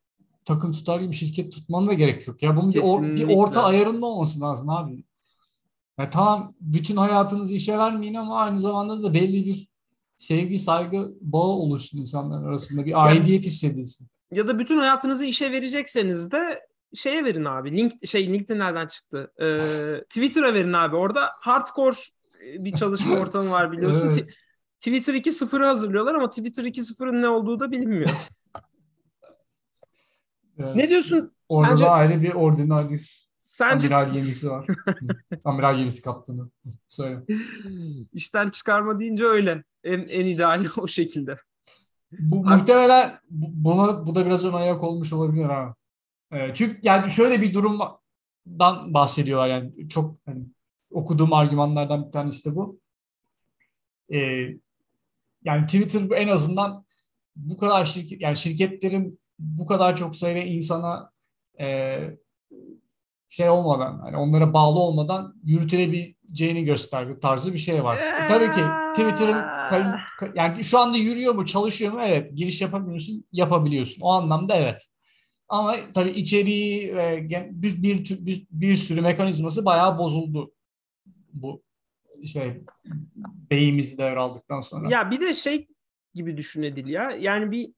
[0.44, 2.42] takım tutar gibi şirket tutman da gerek yok.
[2.42, 5.04] Ya bunun bir, or, bir orta ayarında olması lazım abi.
[5.98, 9.68] Ya tamam bütün hayatınızı işe vermeyin ama aynı zamanda da belli bir
[10.16, 12.86] sevgi, saygı bağı oluşsun insanlar arasında.
[12.86, 14.08] Bir aidiyet hissedilsin.
[14.30, 16.60] Ya da bütün hayatınızı işe verecekseniz de
[16.94, 17.76] şeye verin abi.
[17.76, 19.32] Link şey LinkedIn nereden çıktı?
[19.40, 20.96] Ee, Twitter'a verin abi.
[20.96, 21.96] Orada hardcore
[22.58, 24.10] bir çalışma ortamı var biliyorsun.
[24.14, 24.38] evet.
[24.80, 28.10] Twitter 2.0'ı hazırlıyorlar ama Twitter 2.0'ın ne olduğu da bilinmiyor.
[30.58, 30.76] evet.
[30.76, 31.32] Ne diyorsun?
[31.48, 31.84] Orada Sence...
[31.84, 33.94] da ayrı bir ordinalist Sence...
[33.94, 34.66] amiral gemisi var.
[35.44, 36.50] amiral gemisi kaptanı.
[36.88, 37.22] Söyle.
[38.12, 39.64] İşten çıkarma deyince öyle.
[39.84, 41.38] En, en ideali o şekilde.
[42.12, 45.74] Bu, muhtemelen buna, bu da biraz ön ayak olmuş olabilir ha.
[46.32, 50.44] Ee, çünkü yani şöyle bir durumdan bahsediyorlar yani çok hani,
[50.90, 52.80] okuduğum argümanlardan bir tanesi de bu.
[54.12, 54.18] Ee,
[55.44, 56.84] yani Twitter en azından
[57.36, 61.10] bu kadar şirket yani şirketlerin bu kadar çok sayıda insana
[61.60, 61.98] e,
[63.28, 67.96] şey olmadan hani onlara bağlı olmadan yürütülebileceğini gösterdi tarzı bir şey var.
[67.96, 68.60] E, tabii ki
[68.94, 69.44] Twitter'ın
[70.34, 74.88] yani şu anda yürüyor mu çalışıyor mu evet giriş yapabiliyorsun yapabiliyorsun o anlamda evet.
[75.52, 80.52] Ama tabii içeriği ve bir, bir, bir, bir sürü mekanizması bayağı bozuldu
[81.32, 81.62] bu
[82.26, 82.62] şey
[83.50, 84.90] beyimizi devraldıktan sonra.
[84.90, 85.68] Ya bir de şey
[86.14, 87.10] gibi düşün Edil ya.
[87.10, 87.72] Yani bir,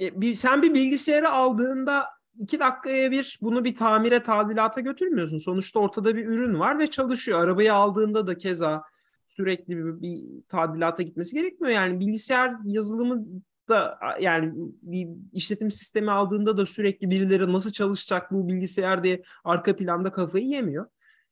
[0.00, 2.06] e, bir sen bir bilgisayarı aldığında
[2.38, 5.38] iki dakikaya bir bunu bir tamire tadilata götürmüyorsun.
[5.38, 7.44] Sonuçta ortada bir ürün var ve çalışıyor.
[7.44, 8.82] Arabayı aldığında da keza
[9.26, 11.74] sürekli bir, bir tadilata gitmesi gerekmiyor.
[11.74, 13.24] Yani bilgisayar yazılımı
[13.68, 19.76] da yani bir işletim sistemi aldığında da sürekli birileri nasıl çalışacak bu bilgisayar diye arka
[19.76, 20.86] planda kafayı yemiyor.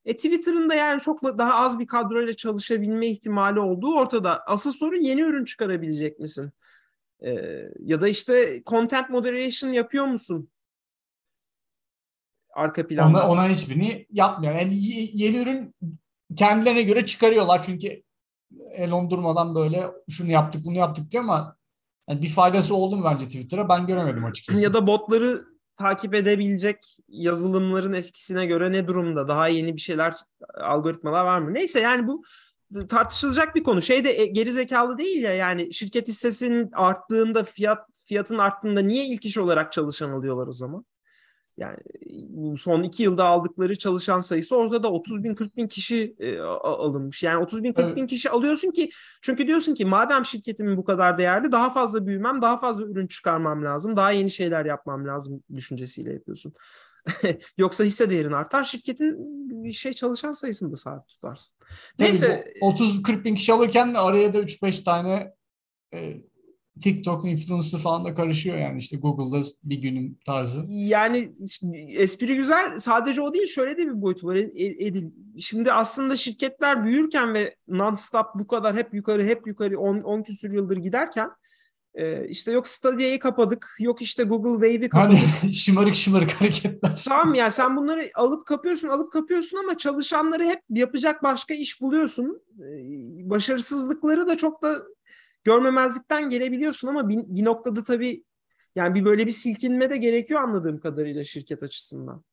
[0.04, 4.42] E Twitter'ın da yani çok daha az bir kadroyla çalışabilme ihtimali olduğu ortada.
[4.46, 6.52] Asıl soru yeni ürün çıkarabilecek misin?
[7.24, 10.48] Ee, ya da işte content moderation yapıyor musun?
[12.54, 13.18] Arka planda.
[13.18, 14.54] Ona, ona hiçbirini yapmıyor.
[14.54, 14.74] Yani
[15.12, 15.74] yeni ürün
[16.36, 18.02] kendilerine göre çıkarıyorlar çünkü
[18.70, 21.56] elon durmadan böyle şunu yaptık bunu yaptık diyor ama
[22.08, 24.62] yani bir faydası oldu mu bence Twitter'a ben göremedim açıkçası.
[24.62, 25.44] Ya da botları
[25.76, 29.28] takip edebilecek yazılımların eskisine göre ne durumda?
[29.28, 30.14] Daha yeni bir şeyler,
[30.54, 31.54] algoritmalar var mı?
[31.54, 32.24] Neyse yani bu
[32.88, 33.82] tartışılacak bir konu.
[33.82, 39.06] Şey de e, geri zekalı değil ya yani şirket hissesinin arttığında fiyat fiyatın arttığında niye
[39.06, 40.84] ilk iş olarak çalışan alıyorlar o zaman?
[41.58, 41.78] Yani
[42.56, 47.22] son iki yılda aldıkları çalışan sayısı orada da 30 bin 40 bin kişi e, alınmış.
[47.22, 47.96] Yani 30 bin 40 evet.
[47.96, 48.90] bin kişi alıyorsun ki
[49.22, 53.64] çünkü diyorsun ki madem şirketimin bu kadar değerli daha fazla büyümem daha fazla ürün çıkarmam
[53.64, 56.52] lazım daha yeni şeyler yapmam lazım düşüncesiyle yapıyorsun.
[57.58, 61.56] Yoksa hisse değerin artar şirketin şey çalışan sayısını da sabit tutarsın.
[62.00, 62.54] Neyse.
[62.60, 65.34] 30-40 bin kişi alırken araya da 3-5 tane
[65.94, 66.22] e,
[66.80, 70.64] TikTok influencer falan da karışıyor yani işte Google'da bir günün tarzı.
[70.68, 71.32] Yani
[71.88, 72.78] espri güzel.
[72.78, 73.46] Sadece o değil.
[73.46, 75.10] Şöyle de bir boyutu var Edil.
[75.38, 80.76] Şimdi aslında şirketler büyürken ve non-stop bu kadar hep yukarı hep yukarı 10 küsür yıldır
[80.76, 81.30] giderken
[81.94, 85.18] Ee, işte yok Stadia'yı kapadık, yok işte Google Wave'i kapadık.
[85.40, 87.04] Hani şımarık şımarık hareketler.
[87.08, 92.42] Tamam yani sen bunları alıp kapıyorsun, alıp kapıyorsun ama çalışanları hep yapacak başka iş buluyorsun.
[92.58, 94.82] Ee, başarısızlıkları da çok da
[95.44, 98.24] görmemezlikten gelebiliyorsun ama bir, bir noktada tabii
[98.76, 102.24] yani bir böyle bir silkinme de gerekiyor anladığım kadarıyla şirket açısından.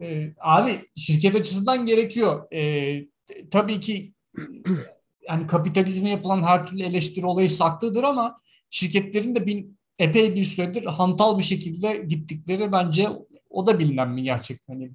[0.00, 2.52] Ee, abi şirket açısından gerekiyor.
[2.52, 3.04] Ee,
[3.50, 4.12] tabii ki
[5.28, 8.36] yani kapitalizme yapılan her türlü eleştiri olayı saklıdır ama
[8.70, 9.66] şirketlerin de bir
[9.98, 13.08] epey bir süredir hantal bir şekilde gittikleri bence
[13.50, 14.60] o da bilinen bir gerçek.
[14.66, 14.92] Hani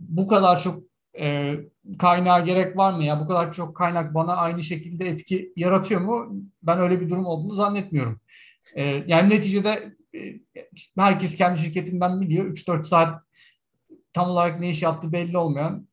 [0.00, 1.54] bu kadar çok e,
[1.98, 3.20] kaynağa gerek var mı ya?
[3.20, 6.42] Bu kadar çok kaynak bana aynı şekilde etki yaratıyor mu?
[6.62, 8.20] Ben öyle bir durum olduğunu zannetmiyorum.
[8.76, 10.18] E, yani neticede e,
[10.96, 12.44] herkes kendi şirketinden biliyor.
[12.46, 13.22] 3-4 saat
[14.12, 15.88] tam olarak ne iş yaptığı belli olmayan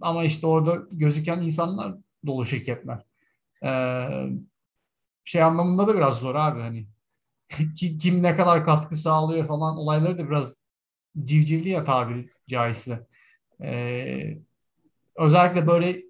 [0.00, 1.94] ama işte orada gözüken insanlar
[2.26, 2.98] dolu şirketler.
[3.64, 4.28] Ee,
[5.24, 6.86] şey anlamında da biraz zor abi hani
[8.00, 10.56] kim ne kadar katkı sağlıyor falan olayları da biraz
[11.24, 13.07] civcivli ya tabiri caizse.
[13.62, 14.38] Ee,
[15.16, 16.02] özellikle böyle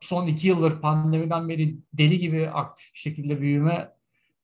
[0.00, 3.92] son iki yıldır pandemiden beri deli gibi aktif bir şekilde büyüme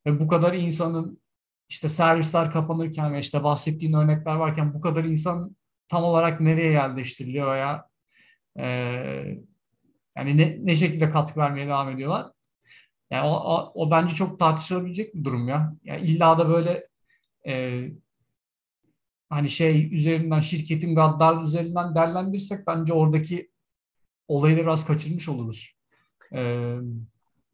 [0.07, 1.21] ve bu kadar insanın
[1.69, 5.57] işte servisler kapanırken ve işte bahsettiğin örnekler varken bu kadar insan
[5.89, 7.89] tam olarak nereye yerleştiriliyor veya
[8.59, 8.65] e,
[10.17, 12.31] yani ne, ne şekilde katkı vermeye devam ediyorlar.
[13.11, 15.75] Yani o, o, o bence çok tartışılabilecek bir durum ya.
[15.85, 16.89] Yani illa da böyle
[17.47, 17.85] e,
[19.31, 23.51] hani şey üzerinden şirketin gaddar üzerinden değerlendirsek bence oradaki
[24.29, 25.77] olayı biraz kaçırmış oluruz.
[26.35, 26.75] E,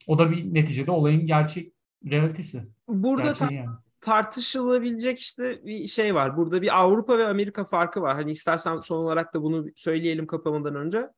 [0.06, 1.72] o da bir neticede olayın gerçek
[2.10, 2.62] realitesi.
[2.88, 3.68] Burada ta- yani.
[4.00, 6.36] tartışılabilecek işte bir şey var.
[6.36, 8.14] Burada bir Avrupa ve Amerika farkı var.
[8.14, 11.08] Hani istersen son olarak da bunu söyleyelim kapamadan önce.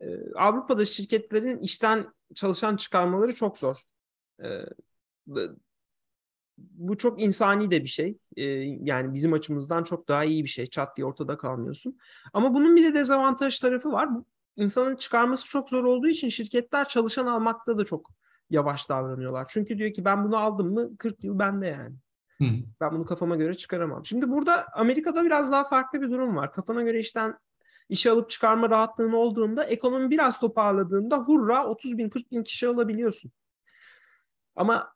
[0.00, 3.82] Ee, Avrupa'da şirketlerin işten çalışan çıkarmaları çok zor.
[4.44, 4.64] Ee,
[6.58, 8.18] bu çok insani de bir şey.
[8.36, 8.42] Ee,
[8.82, 10.66] yani bizim açımızdan çok daha iyi bir şey.
[10.66, 11.98] Çat diye ortada kalmıyorsun.
[12.32, 14.08] Ama bunun bir de dezavantaj tarafı var.
[14.56, 18.10] İnsanın çıkarması çok zor olduğu için şirketler çalışan almakta da çok
[18.50, 19.46] yavaş davranıyorlar.
[19.48, 21.94] Çünkü diyor ki ben bunu aldım mı 40 yıl bende yani.
[22.38, 22.44] Hı.
[22.80, 24.04] Ben bunu kafama göre çıkaramam.
[24.04, 26.52] Şimdi burada Amerika'da biraz daha farklı bir durum var.
[26.52, 27.38] Kafana göre işten
[27.88, 33.32] işe alıp çıkarma rahatlığın olduğunda ekonomi biraz toparladığında hurra 30 bin 40 bin kişi alabiliyorsun.
[34.56, 34.95] Ama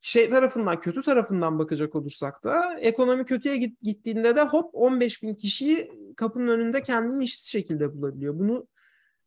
[0.00, 5.92] şey tarafından kötü tarafından bakacak olursak da ekonomi kötüye gittiğinde de hop 15 bin kişiyi
[6.16, 8.38] kapının önünde kendini işsiz şekilde bulabiliyor.
[8.38, 8.66] Bunu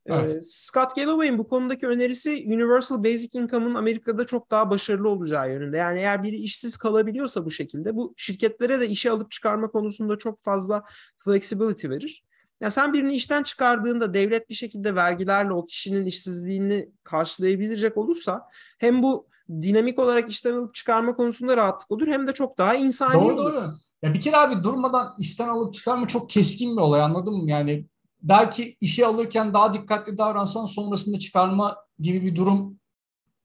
[0.06, 0.32] e, evet.
[0.32, 5.78] e, Scott Galloway'in bu konudaki önerisi Universal Basic Income'ın Amerika'da çok daha başarılı olacağı yönünde.
[5.78, 10.44] Yani eğer biri işsiz kalabiliyorsa bu şekilde bu şirketlere de işe alıp çıkarma konusunda çok
[10.44, 10.84] fazla
[11.20, 12.24] flexibility verir.
[12.62, 18.48] Ya sen birini işten çıkardığında devlet bir şekilde vergilerle o kişinin işsizliğini karşılayabilecek olursa
[18.80, 19.31] hem bu
[19.62, 23.54] dinamik olarak işten alıp çıkarma konusunda rahatlık olur hem de çok daha insani doğru, olur.
[23.54, 27.50] Doğru Ya bir kere abi durmadan işten alıp çıkarma çok keskin bir olay anladın mı?
[27.50, 27.86] Yani
[28.22, 32.80] belki işe alırken daha dikkatli davransan sonrasında çıkarma gibi bir durum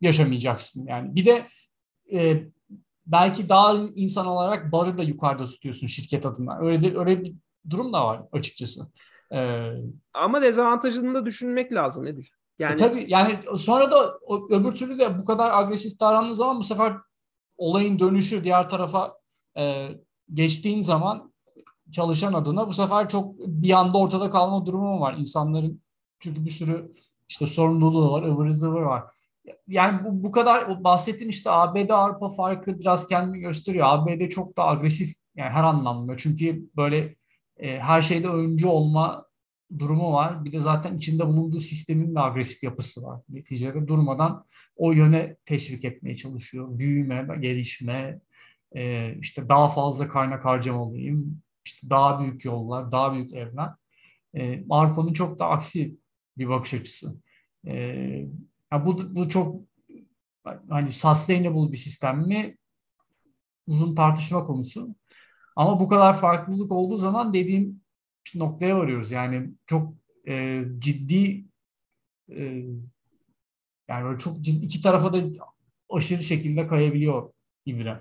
[0.00, 0.86] yaşamayacaksın.
[0.86, 1.46] Yani bir de
[2.12, 2.44] e,
[3.06, 6.58] belki daha insan olarak barı da yukarıda tutuyorsun şirket adına.
[6.58, 7.34] Öyle de, öyle bir
[7.70, 8.86] durum da var açıkçası.
[9.32, 9.70] Ee,
[10.14, 12.26] Ama dezavantajını da düşünmek lazım Edil.
[12.58, 14.18] Yani e, tabii yani sonra da
[14.50, 16.96] öbür türlü de bu kadar agresif davrandığı zaman bu sefer
[17.56, 19.14] olayın dönüşü diğer tarafa
[19.58, 19.88] e,
[20.32, 21.32] geçtiğin zaman
[21.92, 25.14] çalışan adına bu sefer çok bir anda ortada kalma durumu var.
[25.18, 25.82] insanların
[26.18, 26.92] çünkü bir sürü
[27.28, 29.04] işte sorumluluğu var, ıvır zıvır var.
[29.68, 33.86] Yani bu, bu kadar bahsettiğim işte ABD Avrupa farkı biraz kendini gösteriyor.
[33.88, 36.16] ABD çok da agresif yani her anlamda.
[36.16, 37.16] Çünkü böyle
[37.56, 39.26] e, her şeyde öncü olma
[39.78, 40.44] durumu var.
[40.44, 43.20] Bir de zaten içinde bulunduğu sistemin de agresif yapısı var.
[43.28, 44.44] Neticede durmadan
[44.76, 46.78] o yöne teşvik etmeye çalışıyor.
[46.78, 48.20] Büyüme, gelişme,
[48.72, 53.70] e, işte daha fazla kaynak harcamalıyım, işte daha büyük yollar, daha büyük evler.
[54.34, 55.96] E, Avrupa'nın çok da aksi
[56.38, 57.16] bir bakış açısı.
[57.66, 57.74] E,
[58.72, 59.56] yani bu, bu çok
[60.68, 62.56] hani sustainable bir sistem mi?
[63.66, 64.94] Uzun tartışma konusu.
[65.56, 67.80] Ama bu kadar farklılık olduğu zaman dediğim
[68.34, 69.12] noktaya varıyoruz.
[69.12, 69.94] Yani çok
[70.28, 71.44] e, ciddi
[72.30, 72.42] e,
[73.88, 75.22] yani böyle çok ciddi, iki tarafa da
[75.90, 77.32] aşırı şekilde kayabiliyor
[77.66, 78.00] İbre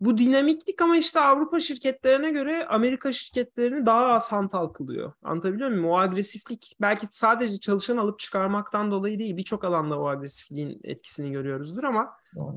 [0.00, 5.12] bu dinamiklik ama işte Avrupa şirketlerine göre Amerika şirketlerini daha az hantal kılıyor.
[5.22, 5.86] Anlatabiliyor muyum?
[5.86, 11.84] O agresiflik belki sadece çalışan alıp çıkarmaktan dolayı değil birçok alanda o agresifliğin etkisini görüyoruzdur
[11.84, 12.12] ama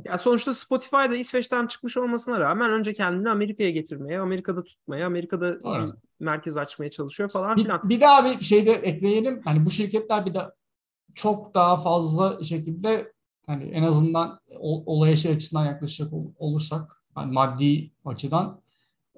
[0.06, 5.94] ya sonuçta Spotify'da İsveç'ten çıkmış olmasına rağmen önce kendini Amerika'ya getirmeye, Amerika'da tutmaya, Amerika'da bir
[6.20, 7.90] merkez açmaya çalışıyor falan bir, filan.
[7.90, 9.42] Bir daha bir şey de ekleyelim.
[9.44, 10.42] Hani bu şirketler bir de
[11.16, 13.14] çok daha fazla şekilde
[13.46, 18.62] hani en azından olaya şey açısından yaklaşacak olursak yani maddi açıdan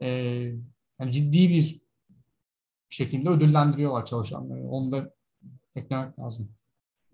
[0.02, 0.08] e,
[1.00, 1.82] yani ciddi bir
[2.90, 4.68] şekilde ödüllendiriyorlar çalışanları.
[4.68, 5.14] Onu da
[5.76, 6.52] eklemek lazım.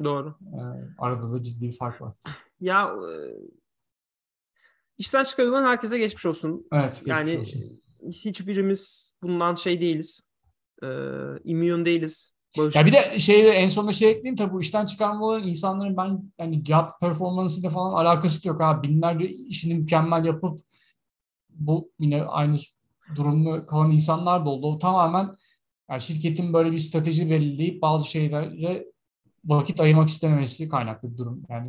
[0.03, 0.35] Doğru.
[0.53, 0.59] E,
[0.97, 2.13] arada da ciddi bir fark var.
[2.59, 3.13] Ya e,
[4.97, 6.67] işten çıkarılan herkese geçmiş olsun.
[6.71, 6.93] Evet.
[6.93, 7.81] Geçmiş yani olsun.
[8.11, 10.27] hiçbirimiz bundan şey değiliz.
[10.83, 10.87] E,
[11.43, 12.35] immün değiliz.
[12.57, 12.75] Bağış.
[12.75, 16.65] Ya bir de şey en sonunda şey ekleyeyim tabii bu işten çıkarmaların insanların ben yani
[16.65, 18.83] job performansıyla falan alakası yok ha.
[18.83, 20.57] Binlerce işini mükemmel yapıp
[21.49, 22.57] bu yine aynı
[23.15, 24.67] durumda kalan insanlar da oldu.
[24.67, 25.31] O tamamen
[25.89, 28.85] yani şirketin böyle bir strateji belirleyip bazı şeylere
[29.45, 31.43] vakit ayırmak istememesi kaynaklı bir durum.
[31.49, 31.67] Yani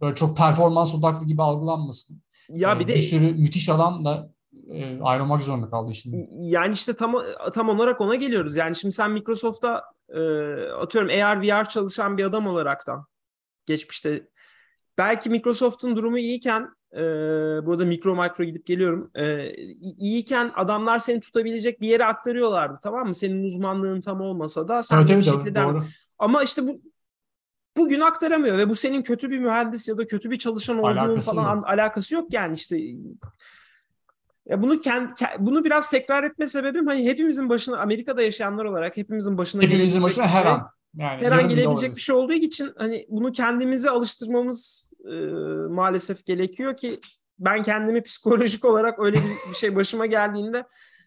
[0.00, 2.22] böyle çok performans odaklı gibi algılanmasın.
[2.48, 4.32] Ya bir, ee, bir de bir sürü müthiş adam da
[4.68, 6.28] e, ayrılmak zorunda kaldı şimdi.
[6.40, 7.14] Yani işte tam
[7.54, 8.56] tam olarak ona geliyoruz.
[8.56, 10.20] Yani şimdi sen Microsoft'ta e,
[10.62, 13.06] atıyorum AR VR çalışan bir adam olaraktan
[13.66, 14.28] geçmişte
[14.98, 17.00] belki Microsoft'un durumu iyiyken e,
[17.66, 19.10] burada mikro mikro gidip geliyorum.
[19.14, 23.14] E, iyiyken adamlar seni tutabilecek bir yere aktarıyorlardı tamam mı?
[23.14, 25.84] Senin uzmanlığın tam olmasa da sen evet, bir şekilde doğru.
[26.18, 26.80] ama işte bu
[27.76, 31.30] bugün aktaramıyor ve bu senin kötü bir mühendis ya da kötü bir çalışan olduğunun alakası
[31.30, 31.68] falan yok.
[31.68, 32.78] alakası yok yani işte
[34.48, 39.38] ya bunu kend, bunu biraz tekrar etme sebebim hani hepimizin başına Amerika'da yaşayanlar olarak hepimizin
[39.38, 43.32] başına hepimizin başına her an yani her an gelebilecek bir şey olduğu için hani bunu
[43.32, 45.14] kendimize alıştırmamız e,
[45.70, 46.98] maalesef gerekiyor ki
[47.38, 50.64] ben kendimi psikolojik olarak öyle bir, bir şey başıma geldiğinde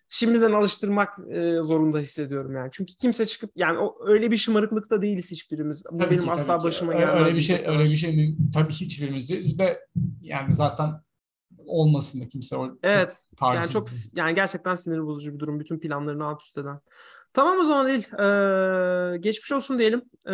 [0.10, 2.70] şimdiden alıştırmak e, zorunda hissediyorum yani.
[2.72, 5.86] Çünkü kimse çıkıp yani o, öyle bir şımarıklıkta değiliz hiçbirimiz.
[5.92, 7.26] Bu tabii benim ki, asla başıma gelmez.
[7.26, 9.54] Öyle bir şey öyle bir şey tabii hiçbirimiz değiliz.
[9.54, 9.80] Bir de
[10.22, 10.90] yani zaten
[11.68, 13.26] olmasın da kimse o Evet.
[13.42, 15.60] Yani çok yani gerçekten sinir bozucu bir durum.
[15.60, 16.80] Bütün planlarını alt üst eden.
[17.34, 18.14] Tamam o zaman değil.
[18.14, 20.02] Ee, geçmiş olsun diyelim.
[20.28, 20.32] Ee,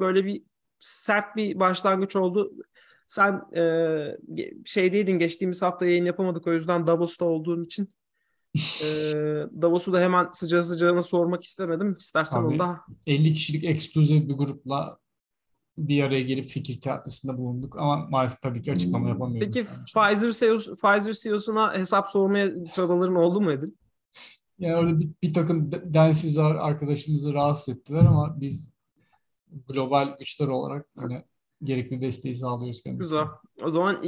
[0.00, 0.42] böyle bir
[0.80, 2.52] sert bir başlangıç oldu.
[3.06, 3.62] Sen e,
[4.64, 7.94] şeydeydin geçtiğimiz hafta yayın yapamadık o yüzden Davos'ta olduğun için.
[8.56, 8.84] e,
[9.62, 11.96] Davos'u da hemen sıcağı sıcağına sormak istemedim.
[11.98, 12.80] İstersen onu da.
[13.06, 14.98] 50 kişilik ekskluzif bir grupla
[15.88, 19.12] bir araya gelip fikir teatrosunda bulunduk ama maalesef tabii ki açıklama hmm.
[19.12, 19.54] yapamıyoruz.
[19.54, 23.70] Peki Pfizer, CEO, Pfizer CEO'suna hesap sormaya çabaların oldu mu Edil?
[24.58, 28.72] Yani orada bir, bir takım densizler arkadaşımızı rahatsız ettiler ama biz
[29.68, 31.24] global güçler olarak yine
[31.62, 33.02] gerekli desteği sağlıyoruz kendisine.
[33.02, 33.26] Güzel.
[33.62, 34.02] O zaman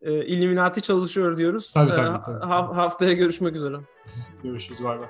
[0.00, 1.72] e, Illuminati çalışıyor diyoruz.
[1.72, 2.22] Tabii tabii.
[2.24, 2.44] tabii.
[2.44, 3.76] E, haftaya görüşmek üzere.
[4.42, 4.84] Görüşürüz.
[4.84, 5.08] Bay bay.